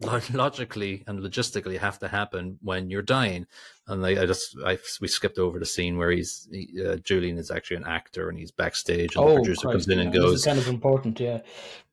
[0.32, 3.46] logically and logistically have to happen when you're dying.
[3.88, 7.36] And I, I just, I we skipped over the scene where he's he, uh, Julian
[7.36, 10.04] is actually an actor and he's backstage, and the producer Oh, Christ, comes in yeah,
[10.04, 11.18] and this goes, is kind of important.
[11.18, 11.40] Yeah.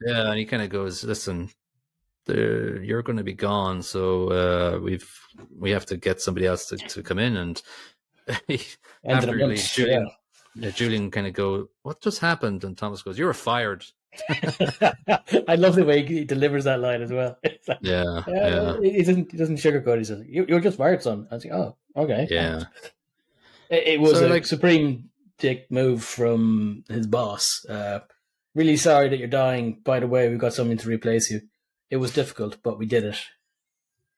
[0.05, 1.49] yeah, and he kind of goes, "Listen,
[2.25, 5.09] the, you're going to be gone, so uh, we've
[5.57, 7.61] we have to get somebody else to, to come in." And
[9.05, 10.09] after Julian,
[10.55, 13.85] yeah, Julian kind of go, "What just happened?" And Thomas goes, "You're fired."
[15.47, 17.37] I love the way he delivers that line as well.
[17.67, 19.31] Like, Yeah, uh, yeah, He doesn't.
[19.31, 19.97] He doesn't sugarcoat.
[19.97, 22.63] He says, "You- "You're just fired, son." I was like, "Oh, okay." yeah,
[23.69, 27.65] It, it was So, a like- supreme dick move from his boss.
[27.67, 27.99] Uh,
[28.53, 29.81] really sorry that you're dying.
[29.83, 31.41] By the way, we've got something to replace you.
[31.89, 33.17] It was difficult, but we did it.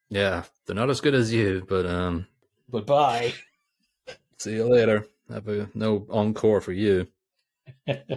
[0.09, 0.43] yeah.
[0.65, 2.27] They're not as good as you, but um,
[2.71, 3.33] Goodbye.
[4.37, 5.07] see you later.
[5.29, 7.07] Have a no encore for you.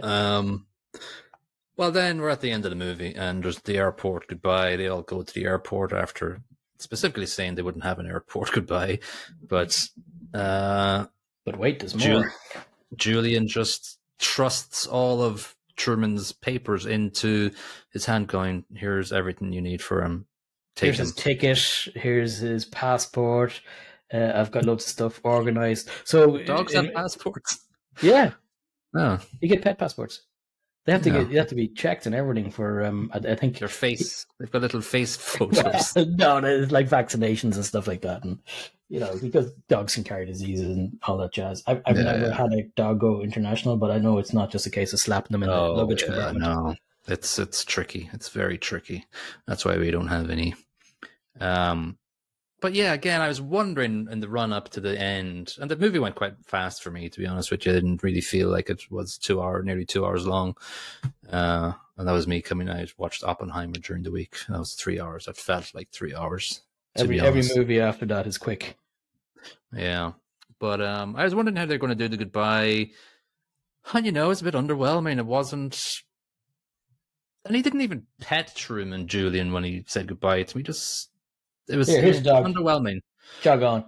[0.01, 0.65] Um,
[1.77, 4.75] well, then we're at the end of the movie, and there's the airport goodbye.
[4.75, 6.41] They all go to the airport after
[6.77, 8.99] specifically saying they wouldn't have an airport goodbye,
[9.47, 9.77] but
[10.33, 11.05] uh,
[11.45, 12.33] But wait, there's Ju- more.
[12.97, 17.51] Julian just trusts all of Truman's papers into
[17.91, 20.25] his hand, going, "Here's everything you need for him.
[20.75, 21.59] Take Here's him." his ticket.
[21.95, 23.61] Here's his passport.
[24.13, 25.89] Uh, I've got loads of stuff organized.
[26.03, 27.65] So Dogs in- have passports.
[28.01, 28.31] yeah,
[28.95, 30.21] Oh, you get pet passports.
[30.85, 33.11] They have to get you have to be checked and everything for um.
[33.13, 34.25] I, I think their face.
[34.39, 35.95] They've got little face photos.
[35.95, 38.39] no, it's like vaccinations and stuff like that, and
[38.89, 41.63] you know because dogs can carry diseases and all that jazz.
[41.67, 42.33] I've, I've Yeah, never yeah.
[42.33, 45.31] had a dog go international, but I know it's not just a case of slapping
[45.33, 46.39] them in the Oh, luggage yeah, compartment.
[46.45, 46.75] no,
[47.07, 48.09] it's it's tricky.
[48.13, 49.05] It's very tricky.
[49.47, 50.55] That's why we don't have any.
[51.39, 51.97] Um,
[52.61, 55.75] but yeah, again, I was wondering in the run up to the end, and the
[55.75, 57.09] movie went quite fast for me.
[57.09, 59.83] To be honest with you, I didn't really feel like it was two hour, nearly
[59.83, 60.55] two hours long.
[61.29, 62.93] Uh, and that was me coming out.
[62.97, 64.35] Watched Oppenheimer during the week.
[64.47, 65.25] That was three hours.
[65.25, 66.61] That felt like three hours.
[66.95, 68.77] Every every movie after that is quick.
[69.71, 70.13] Yeah.
[70.59, 72.89] But um I was wondering how they're going to do the goodbye.
[73.93, 75.19] And you know, it's a bit underwhelming.
[75.19, 76.01] It wasn't
[77.45, 80.63] and he didn't even pet Truman Julian when he said goodbye to me.
[80.63, 81.10] Just
[81.69, 82.45] it was, Here, it here's was dog.
[82.45, 82.99] underwhelming.
[83.41, 83.85] Jog on.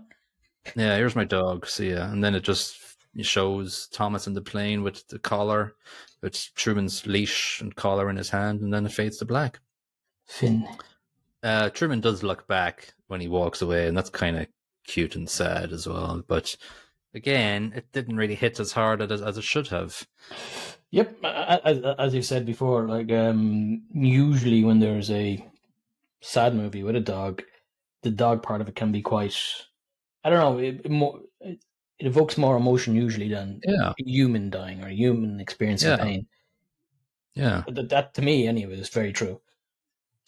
[0.76, 1.68] Yeah, here's my dog.
[1.68, 2.10] See ya.
[2.10, 2.78] And then it just
[3.22, 5.76] shows Thomas in the plane with the collar,
[6.22, 9.60] with Truman's leash and collar in his hand, and then it fades to black.
[10.26, 10.68] Finn.
[11.44, 14.48] Uh, Truman does look back when he walks away, and that's kind of
[14.88, 16.24] cute and sad as well.
[16.28, 16.56] But
[17.14, 20.08] again, it didn't really hit as hard as, as it should have.
[20.92, 25.46] Yep, as, as you said before, like um, usually when there's a
[26.22, 27.42] sad movie with a dog,
[28.04, 29.36] the dog part of it can be quite.
[30.24, 30.58] I don't know.
[30.60, 31.60] It, it more it,
[32.00, 35.98] it evokes more emotion usually than Yeah, human dying or human experiencing Yeah.
[35.98, 36.28] pain.
[37.34, 37.64] yeah.
[37.68, 39.42] That, that to me, anyway, is very true.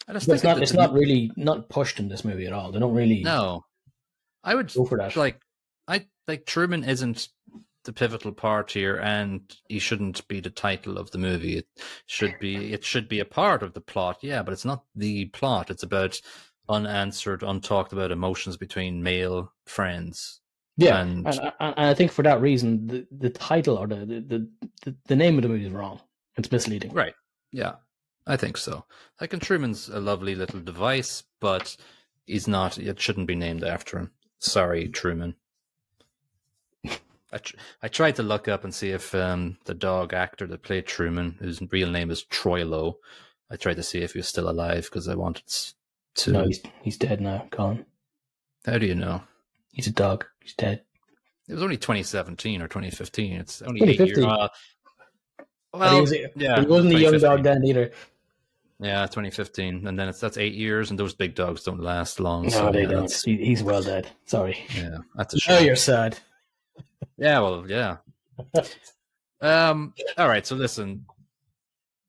[0.08, 0.62] I just But it's not.
[0.62, 2.72] It's not really not pushed in this movie at all.
[2.72, 3.66] They don't really No,
[4.44, 5.16] I would go for that.
[5.16, 5.40] like.
[5.88, 7.28] I like Truman isn't
[7.84, 11.58] the pivotal part here, and he shouldn't be the title of the movie.
[11.58, 11.68] It
[12.08, 12.74] should be.
[12.74, 14.18] It should be a part of the plot.
[14.22, 15.70] Yeah, but it's not the plot.
[15.70, 16.20] It's about
[16.70, 20.42] unanswered, untalked about emotions between male friends.
[20.78, 23.98] yeah, and- and, and, and I think for that reason, the, the title or the,
[24.06, 24.50] the
[24.84, 26.02] the the name of the movie is wrong.
[26.38, 26.92] It's misleading.
[26.94, 27.14] Right.
[27.52, 27.76] Yeah,
[28.28, 28.84] I think so.
[29.22, 31.78] Like, and Truman's a lovely little device, but
[32.26, 32.78] he's not.
[32.78, 34.12] It shouldn't be named after him.
[34.40, 35.36] Sorry, Truman.
[37.34, 40.64] I, tr- I tried to look up and see if um, the dog actor that
[40.64, 42.98] played Truman, whose real name is Troy Lowe,
[43.50, 45.44] I tried to see if he was still alive because I wanted
[46.16, 46.32] to.
[46.32, 47.48] No, he's he's dead now.
[47.52, 47.86] Colin.
[48.66, 49.22] How do you know?
[49.72, 50.26] He's a dog.
[50.42, 50.82] He's dead.
[51.48, 53.34] It was only 2017 or 2015.
[53.34, 54.18] It's only eight years.
[54.18, 54.48] Uh,
[55.74, 57.92] well, he, was, yeah, he wasn't a young dog then either.
[58.80, 62.44] Yeah, 2015, and then it's that's eight years, and those big dogs don't last long.
[62.44, 63.22] No, so they yeah, don't.
[63.24, 64.10] He, he's well dead.
[64.26, 64.58] Sorry.
[64.76, 65.68] Yeah, that's a Now shame.
[65.68, 66.18] you're sad.
[67.18, 67.98] Yeah, well, yeah.
[69.42, 69.94] um.
[70.18, 70.46] All right.
[70.46, 71.06] So listen,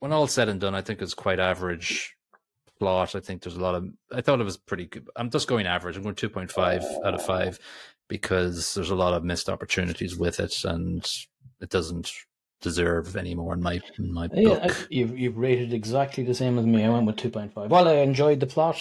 [0.00, 2.15] when all said and done, I think it's quite average
[2.78, 3.14] plot.
[3.14, 3.88] I think there's a lot of.
[4.12, 5.08] I thought it was pretty good.
[5.16, 5.96] I'm just going average.
[5.96, 7.58] I'm going 2.5 out of five
[8.08, 11.08] because there's a lot of missed opportunities with it, and
[11.60, 12.12] it doesn't
[12.62, 14.62] deserve any more in my in my Yeah, book.
[14.64, 16.84] I- you've you've rated exactly the same as me.
[16.84, 17.70] I went with two point five.
[17.70, 18.78] While I enjoyed the plot,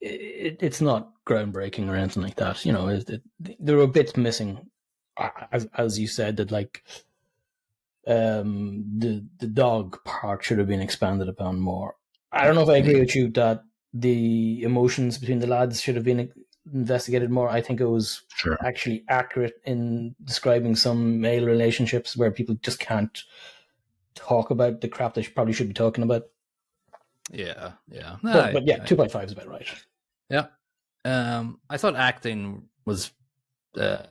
[0.00, 2.64] it, it's not groundbreaking or anything like that.
[2.64, 3.22] You know, it, it,
[3.58, 4.66] there were bits missing,
[5.52, 6.82] as as you said that like
[8.06, 11.94] um the the dog part should have been expanded upon more.
[12.32, 13.62] I don't know if I agree with you that
[13.92, 16.32] the emotions between the lads should have been
[16.72, 17.48] investigated more.
[17.48, 18.56] I think it was Sure.
[18.64, 23.22] actually accurate in describing some male relationships where people just can't
[24.14, 26.24] talk about the crap they probably should be talking about.
[27.32, 27.72] Yeah.
[27.88, 28.16] Yeah.
[28.22, 29.66] But, I- but yeah, two point five is about right.
[30.28, 30.46] Yeah.
[31.04, 33.10] Um, I thought acting was
[33.76, 34.04] uh,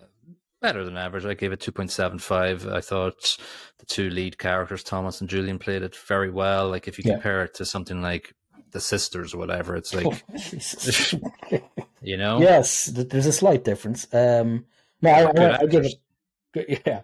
[0.62, 1.26] better than average.
[1.26, 2.72] I gave it 2.75.
[2.72, 3.38] I thought
[3.80, 6.70] the two lead characters, Thomas and Julian, played it very well.
[6.70, 7.14] Like, if you Yeah.
[7.16, 8.34] compare it to something like
[8.72, 10.24] The Sisters or whatever, it's like,
[12.01, 12.39] you know?
[12.39, 14.07] Yes, there's a slight difference.
[14.14, 14.66] Um,
[15.01, 15.95] no, I, I, I give it.
[16.86, 17.01] Yeah,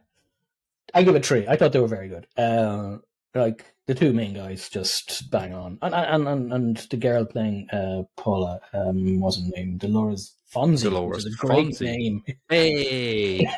[0.94, 1.48] I give it three.
[1.48, 2.26] I thought they were very good.
[2.36, 2.98] Uh,
[3.36, 7.70] like the two main guys, just bang on, and and and, and the girl playing
[7.72, 10.84] uh, Paula, um, wasn't named Dolores Fonzi.
[10.84, 11.82] Dolores which is a great Fonzie.
[11.82, 12.24] name.
[12.50, 13.38] Hey!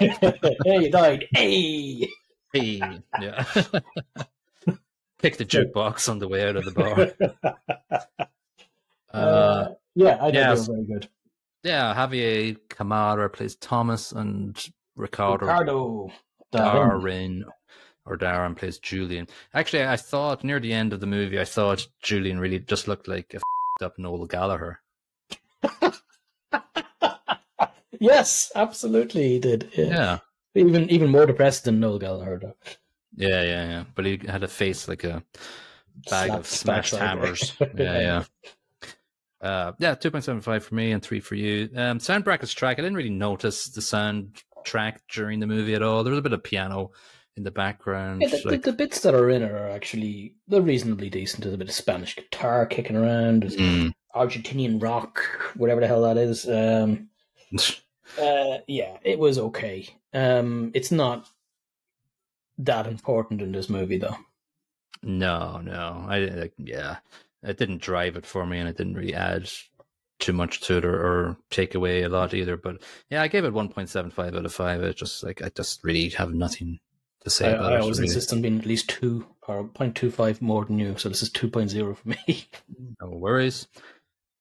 [0.65, 1.25] hey, you died.
[1.32, 2.09] Hey.
[2.53, 2.82] Hey!
[3.21, 3.43] Yeah.
[5.19, 8.28] Pick the jukebox on the way out of the bar.
[9.13, 11.09] Uh, Uh, yeah, I they very good.
[11.63, 14.55] yeah, Javier Camara plays Thomas and
[14.95, 16.11] Ricardo Ricardo.
[16.53, 17.43] Darren
[18.08, 19.28] or Darren plays Julian.
[19.53, 23.08] Actually, I thought near the end of the movie, I thought Julian really just looked
[23.08, 24.80] like a f***ed up Noel Gallagher.
[27.99, 29.70] yes, absolutely, he did.
[29.76, 29.86] Yeah.
[29.86, 30.20] Yeah.
[30.55, 32.39] even even more depressed than Noel Gallagher.
[32.41, 32.55] Though.
[33.16, 33.84] Yeah, yeah, yeah.
[33.95, 35.24] But he had a face like a
[36.10, 37.53] bag Slap- of smashed hammers.
[37.76, 38.24] yeah, yeah.
[39.39, 41.70] Uh, yeah, two point seven five for me and three for you.
[41.76, 42.80] Um, sound brackets track.
[42.80, 46.03] I didn't really notice the sound track during the movie at all.
[46.03, 46.91] There was a bit of piano
[47.38, 48.22] in the background.
[48.22, 51.44] Yeah, the, the- like, the bits that are in it are actually they're reasonably decent.
[51.44, 53.44] There's a bit of Spanish guitar kicking around.
[53.44, 53.94] Mm.
[54.16, 55.22] Argentinian rock,
[55.56, 56.50] whatever the hell that is.
[56.50, 57.10] Um,
[58.20, 59.88] uh, yeah, it was okay.
[60.14, 61.30] Um, it's not
[62.58, 64.16] that important in this movie, though.
[65.04, 66.06] no, no.
[66.08, 66.98] I like, yeah,
[67.44, 69.48] it didn't drive it for me, and it didn't really add
[70.20, 72.58] too much to it or, or take away a lot either.
[72.58, 72.82] But
[73.12, 74.82] yeah, I gave it one point seven five out of five.
[74.82, 76.80] It just like I just really have nothing
[77.28, 77.82] to say I, about I it.
[77.82, 78.07] always really.
[78.09, 81.95] insist on being at least two or 0.25 more than you, so this is 2.0
[81.97, 82.45] for me.
[83.01, 83.67] No worries.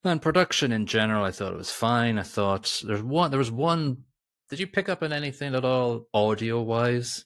[0.04, 2.18] And production in general, I thought it was fine.
[2.18, 3.30] I thought there's one.
[3.30, 4.04] There was one.
[4.50, 7.24] Did you pick up on anything at all, audio wise,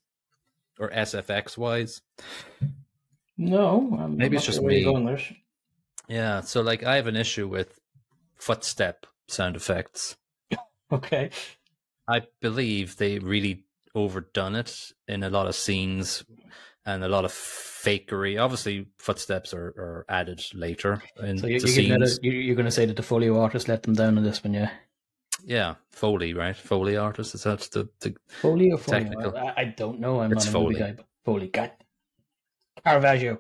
[0.78, 2.00] or SFX wise?
[3.36, 4.92] no, I'm Maybe it's just sure where you're me.
[4.94, 5.20] going there.
[6.08, 6.40] Yeah.
[6.40, 7.78] So like, I have an issue with
[8.36, 10.16] footstep sound effects.
[10.92, 11.30] Okay.
[12.08, 13.64] I believe they really
[13.94, 16.24] overdone it in a lot of scenes
[16.86, 18.40] and a lot of fakery.
[18.42, 22.20] Obviously, footsteps are, are added later in So you're, the you're, giving that scenes.
[22.22, 24.54] you- you're going to say that the folio artist let them down on this one,
[24.54, 24.70] yeah?
[25.44, 26.54] Yeah, Foley, right?
[26.56, 27.34] Foley artist.
[27.34, 29.00] Is that the, the Folio, folio.
[29.00, 29.36] Technical.
[29.38, 30.20] I, I don't know.
[30.20, 30.74] I'm It's not a Foley.
[30.78, 31.48] guy, but Foley.
[31.48, 31.70] God.
[32.84, 33.38] Caravaggio.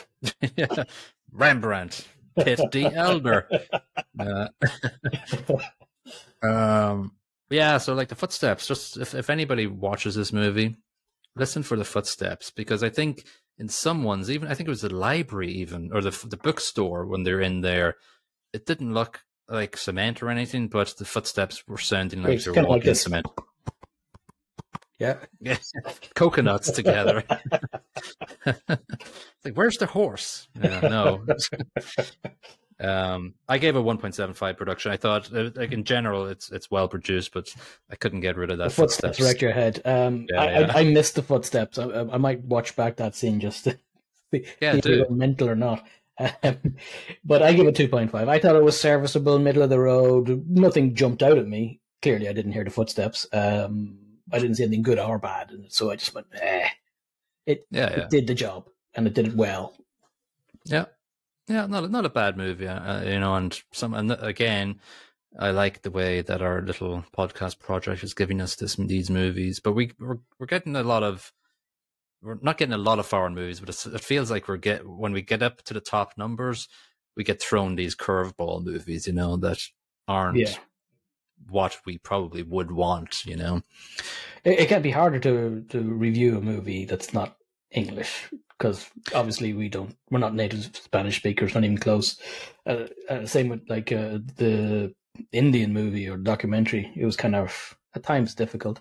[0.56, 0.84] yeah.
[1.32, 2.06] Rembrandt,
[2.38, 3.48] Pitt the Elder.
[4.20, 4.48] Uh,
[6.42, 7.12] um,
[7.52, 8.66] yeah, so like the footsteps.
[8.66, 10.76] Just if, if anybody watches this movie,
[11.36, 13.24] listen for the footsteps because I think
[13.58, 17.22] in someone's even I think it was the library, even or the the bookstore when
[17.22, 17.96] they're in there,
[18.52, 22.54] it didn't look like cement or anything, but the footsteps were sounding like It's they're
[22.54, 23.02] kinda like this.
[23.02, 23.26] cement.
[24.98, 25.16] Yeah.
[25.40, 25.72] Yes,
[26.14, 27.24] coconuts together.
[28.46, 30.46] like, where's the horse?
[30.60, 31.26] Yeah, no.
[32.82, 34.92] um, I gave a 1.75 production.
[34.92, 37.54] I thought, uh, like in general, it's it's well produced, but
[37.90, 39.80] I couldn't get rid of that The footsteps wrecked your head.
[39.84, 40.72] Um, Yeah, I, yeah.
[40.74, 41.78] I, I missed the footsteps.
[41.78, 43.78] I, I might watch back that scene just to
[44.34, 45.86] see Yeah, if it mental or not.
[46.42, 46.76] Um,
[47.24, 48.14] but I give it 2.5.
[48.28, 50.44] I thought it was serviceable, middle of the road.
[50.48, 51.80] Nothing jumped out at me.
[52.02, 53.26] Clearly, I didn't hear the footsteps.
[53.32, 53.98] Um,
[54.32, 56.68] I didn't see anything good or bad, and so I just went, eh.
[57.46, 59.74] It, yeah, it did the job, and it did it well.
[60.64, 60.84] yeah,
[61.52, 61.66] yeah.
[61.66, 63.34] Not a- not a bad movie, uh, you know.
[63.34, 64.80] And some, and again,
[65.38, 69.60] I like the way that our little podcast project is giving us this these movies.
[69.60, 71.32] But we we're, we're getting a lot of
[72.22, 74.86] we're not getting a lot of foreign movies, but it's, it feels like we're get
[74.88, 76.68] when we get up to the top numbers,
[77.16, 79.58] we get thrown these curveball movies, you know, that
[80.06, 80.54] aren't Yeah.
[81.50, 83.62] what we probably would want, you know.
[84.44, 87.36] It, it can be harder to to review a movie that's not
[87.72, 88.30] English
[88.62, 92.16] because obviously we don't we're not native Spanish speakers, not even close.
[92.64, 94.94] Uh, uh, same with like uh, the
[95.32, 96.92] Indian movie or documentary.
[96.94, 98.80] It was kind of at times difficult.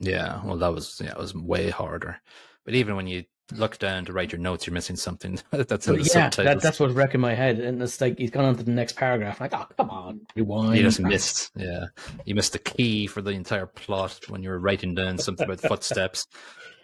[0.00, 2.22] Yeah, well, that was yeah, it was way harder.
[2.64, 5.96] But even when you look down to write your notes, you're missing something that's in
[5.96, 6.54] the yeah, subtitles.
[6.54, 7.60] that, that's what's wrecking my head.
[7.60, 9.42] And it's like he's gone on to the next paragraph.
[9.42, 10.78] Like, oh come on, rewind.
[10.78, 11.50] you just missed.
[11.54, 11.84] Yeah,
[12.24, 15.60] you missed the key for the entire plot when you were writing down something about
[15.60, 16.26] footsteps.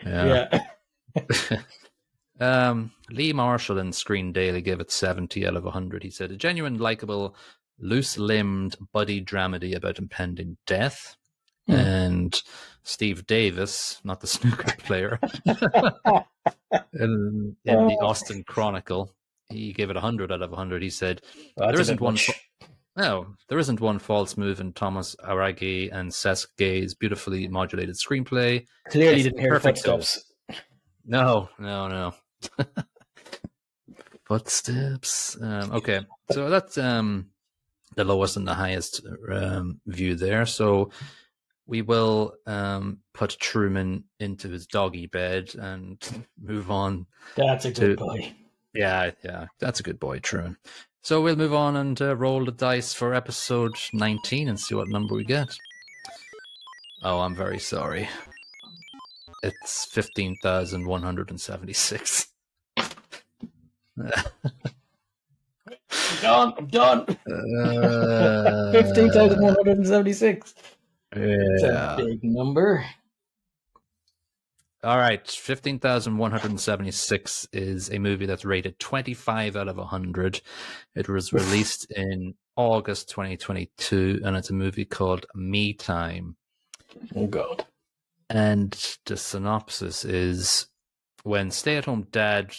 [0.06, 0.60] Yeah.
[1.16, 1.58] Yeah.
[2.41, 6.03] Um, Lee Marshall in Screen Daily gave it 70 out of 100.
[6.03, 7.34] He said, a genuine, likable,
[7.78, 11.16] loose limbed buddy dramedy about impending death.
[11.66, 11.74] Hmm.
[11.74, 12.43] And
[12.82, 15.18] Steve Davis, not the snooker player,
[16.93, 19.14] in, in the Austin Chronicle,
[19.51, 20.82] he gave it 100 out of 100.
[20.82, 21.22] He said,
[21.57, 22.16] That's There isn't one
[22.99, 28.66] no, there isn't one false move in Thomas Aragay and Cesc Gay's beautifully modulated screenplay.
[28.91, 30.32] Clearly It's didn't hear perfect footsteps.
[31.07, 32.14] No, no, no.
[34.26, 35.36] Footsteps.
[35.41, 37.30] Um, okay, so that's um,
[37.97, 39.01] the lowest and the highest
[39.32, 40.45] um, view there.
[40.45, 40.91] So
[41.66, 45.99] we will um, put Truman into his doggy bed and
[46.43, 47.07] move on.
[47.36, 48.34] That's a to- good boy.
[48.74, 50.57] Yeah, yeah, that's a good boy, Truman.
[51.03, 54.89] So we'll move on and uh, roll the dice for episode 19 and see what
[54.89, 55.49] number we get.
[57.03, 58.09] Oh, I'm very sorry.
[59.43, 62.26] It's 15,176.
[63.99, 64.07] I'm
[66.22, 66.55] done.
[66.59, 67.07] I'm done.
[67.30, 70.55] Uh, Fifteen thousand one hundred and seventy-six.
[71.12, 71.95] It's Yeah.
[71.95, 72.84] a big number.
[74.84, 80.41] All right, 15,176 is a movie that's rated 25 out of 100.
[80.95, 86.36] It was released in August 2022, and it's a movie called Me Time.
[87.16, 87.66] Oh God.
[88.30, 88.72] And
[89.06, 90.66] the synopsis is
[91.22, 92.54] when stay-at-home dad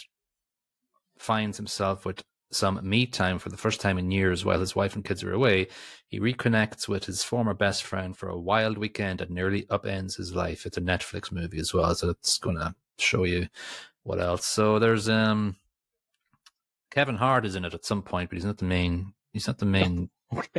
[1.18, 4.96] finds himself with some me time for the first time in years while his wife
[4.96, 5.68] and kids are away,
[6.08, 10.34] he reconnects with his former best friend for a wild weekend that nearly upends his
[10.34, 10.66] life.
[10.66, 13.46] It's a Netflix movie as well, so it's gonna show you
[14.02, 14.46] what else.
[14.46, 15.56] So there's um
[16.90, 19.58] Kevin Hart is in it at some point, but he's not the main he's not
[19.58, 20.10] the main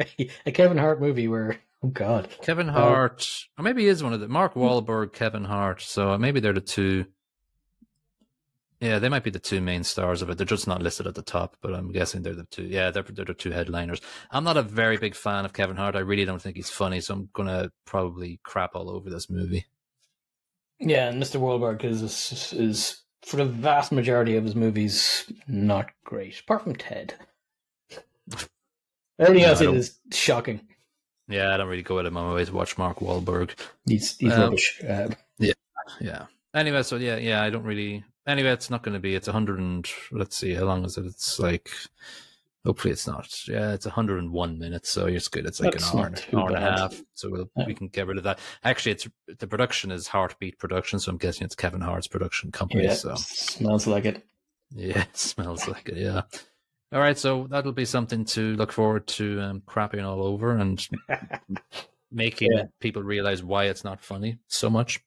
[0.46, 2.30] a Kevin Hart movie where oh god.
[2.42, 5.82] Kevin uh, Hart or maybe he is one of the Mark Wahlberg, Kevin Hart.
[5.82, 7.06] So maybe they're the two
[8.82, 10.38] yeah, they might be the two main stars of it.
[10.40, 12.64] They're just not listed at the top, but I'm guessing they're the two.
[12.64, 14.02] Yeah, they're, they're the two headliners.
[14.32, 15.96] I'm not a very big fan of Kevin Hart.
[15.96, 19.66] I really don't think he's funny, so I'm gonna probably crap all over this movie.
[20.80, 21.40] Yeah, and Mr.
[21.40, 22.02] Wahlberg is
[22.54, 27.14] is for the vast majority of his movies not great, apart from Ted.
[29.22, 30.62] Everything else is shocking.
[31.28, 32.14] Yeah, I don't really go with him.
[32.16, 33.52] my way to watch Mark Wahlberg.
[33.86, 34.82] He's he's um, rubbish.
[34.88, 35.54] Uh, yeah,
[36.02, 36.26] yeah.
[36.54, 39.16] Anyway, so yeah, yeah, I don't really Anyway, it's not going to be.
[39.16, 41.06] It's a hundred and let's see how long is it?
[41.06, 41.72] It's like
[42.64, 43.28] hopefully it's not.
[43.48, 45.48] Yeah, it's 101 minutes, so it's good.
[45.48, 47.66] It's like That's an hour, an hour and a half, so we'll, yeah.
[47.66, 48.38] we can get rid of that.
[48.64, 49.08] Actually, it's
[49.40, 52.84] the production is HartBeat Production, so I'm guessing it's Kevin Hart's production company.
[52.84, 54.24] Yeah, so smells like it.
[54.74, 55.98] Yeah, it smells like it.
[55.98, 56.22] Yeah.
[56.94, 60.86] All right, so that'll be something to look forward to um, crapping all over and
[62.12, 62.64] making yeah.
[62.80, 65.02] people realize why it's not funny so much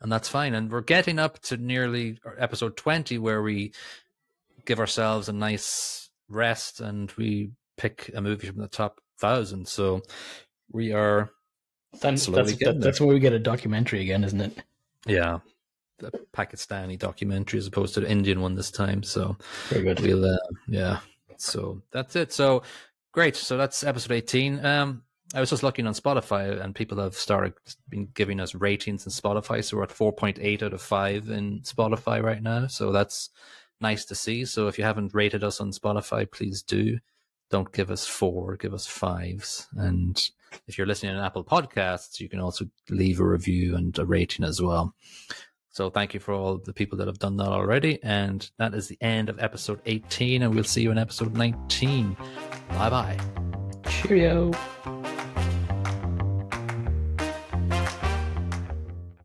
[0.00, 0.54] and that's fine.
[0.54, 3.72] And we're getting up to nearly episode 20 where we
[4.64, 9.68] give ourselves a nice rest and we pick a movie from the top thousand.
[9.68, 10.02] So
[10.70, 11.30] we are
[12.00, 14.58] then, that's, that, that's where we get a documentary again, isn't it?
[15.06, 15.38] Yeah.
[15.98, 19.02] The Pakistani documentary as opposed to the Indian one this time.
[19.02, 19.36] So
[19.68, 20.00] very good.
[20.00, 20.38] We'll, uh,
[20.68, 21.00] yeah.
[21.38, 22.32] So that's it.
[22.32, 22.62] So
[23.12, 23.36] great.
[23.36, 24.64] So that's episode 18.
[24.64, 25.02] Um,
[25.34, 27.54] I was just looking on Spotify, and people have started
[27.88, 29.64] been giving us ratings in Spotify.
[29.64, 32.68] So we're at four point eight out of five in Spotify right now.
[32.68, 33.30] So that's
[33.80, 34.44] nice to see.
[34.44, 36.98] So if you haven't rated us on Spotify, please do.
[37.50, 39.68] Don't give us four, give us fives.
[39.76, 40.30] And
[40.66, 44.44] if you're listening on Apple Podcasts, you can also leave a review and a rating
[44.44, 44.94] as well.
[45.76, 48.02] So thank you for all the people that have done that already.
[48.02, 50.40] And that is the end of episode 18.
[50.40, 52.16] And we'll see you in episode 19.
[52.70, 53.18] Bye bye.
[53.86, 54.52] Cheerio.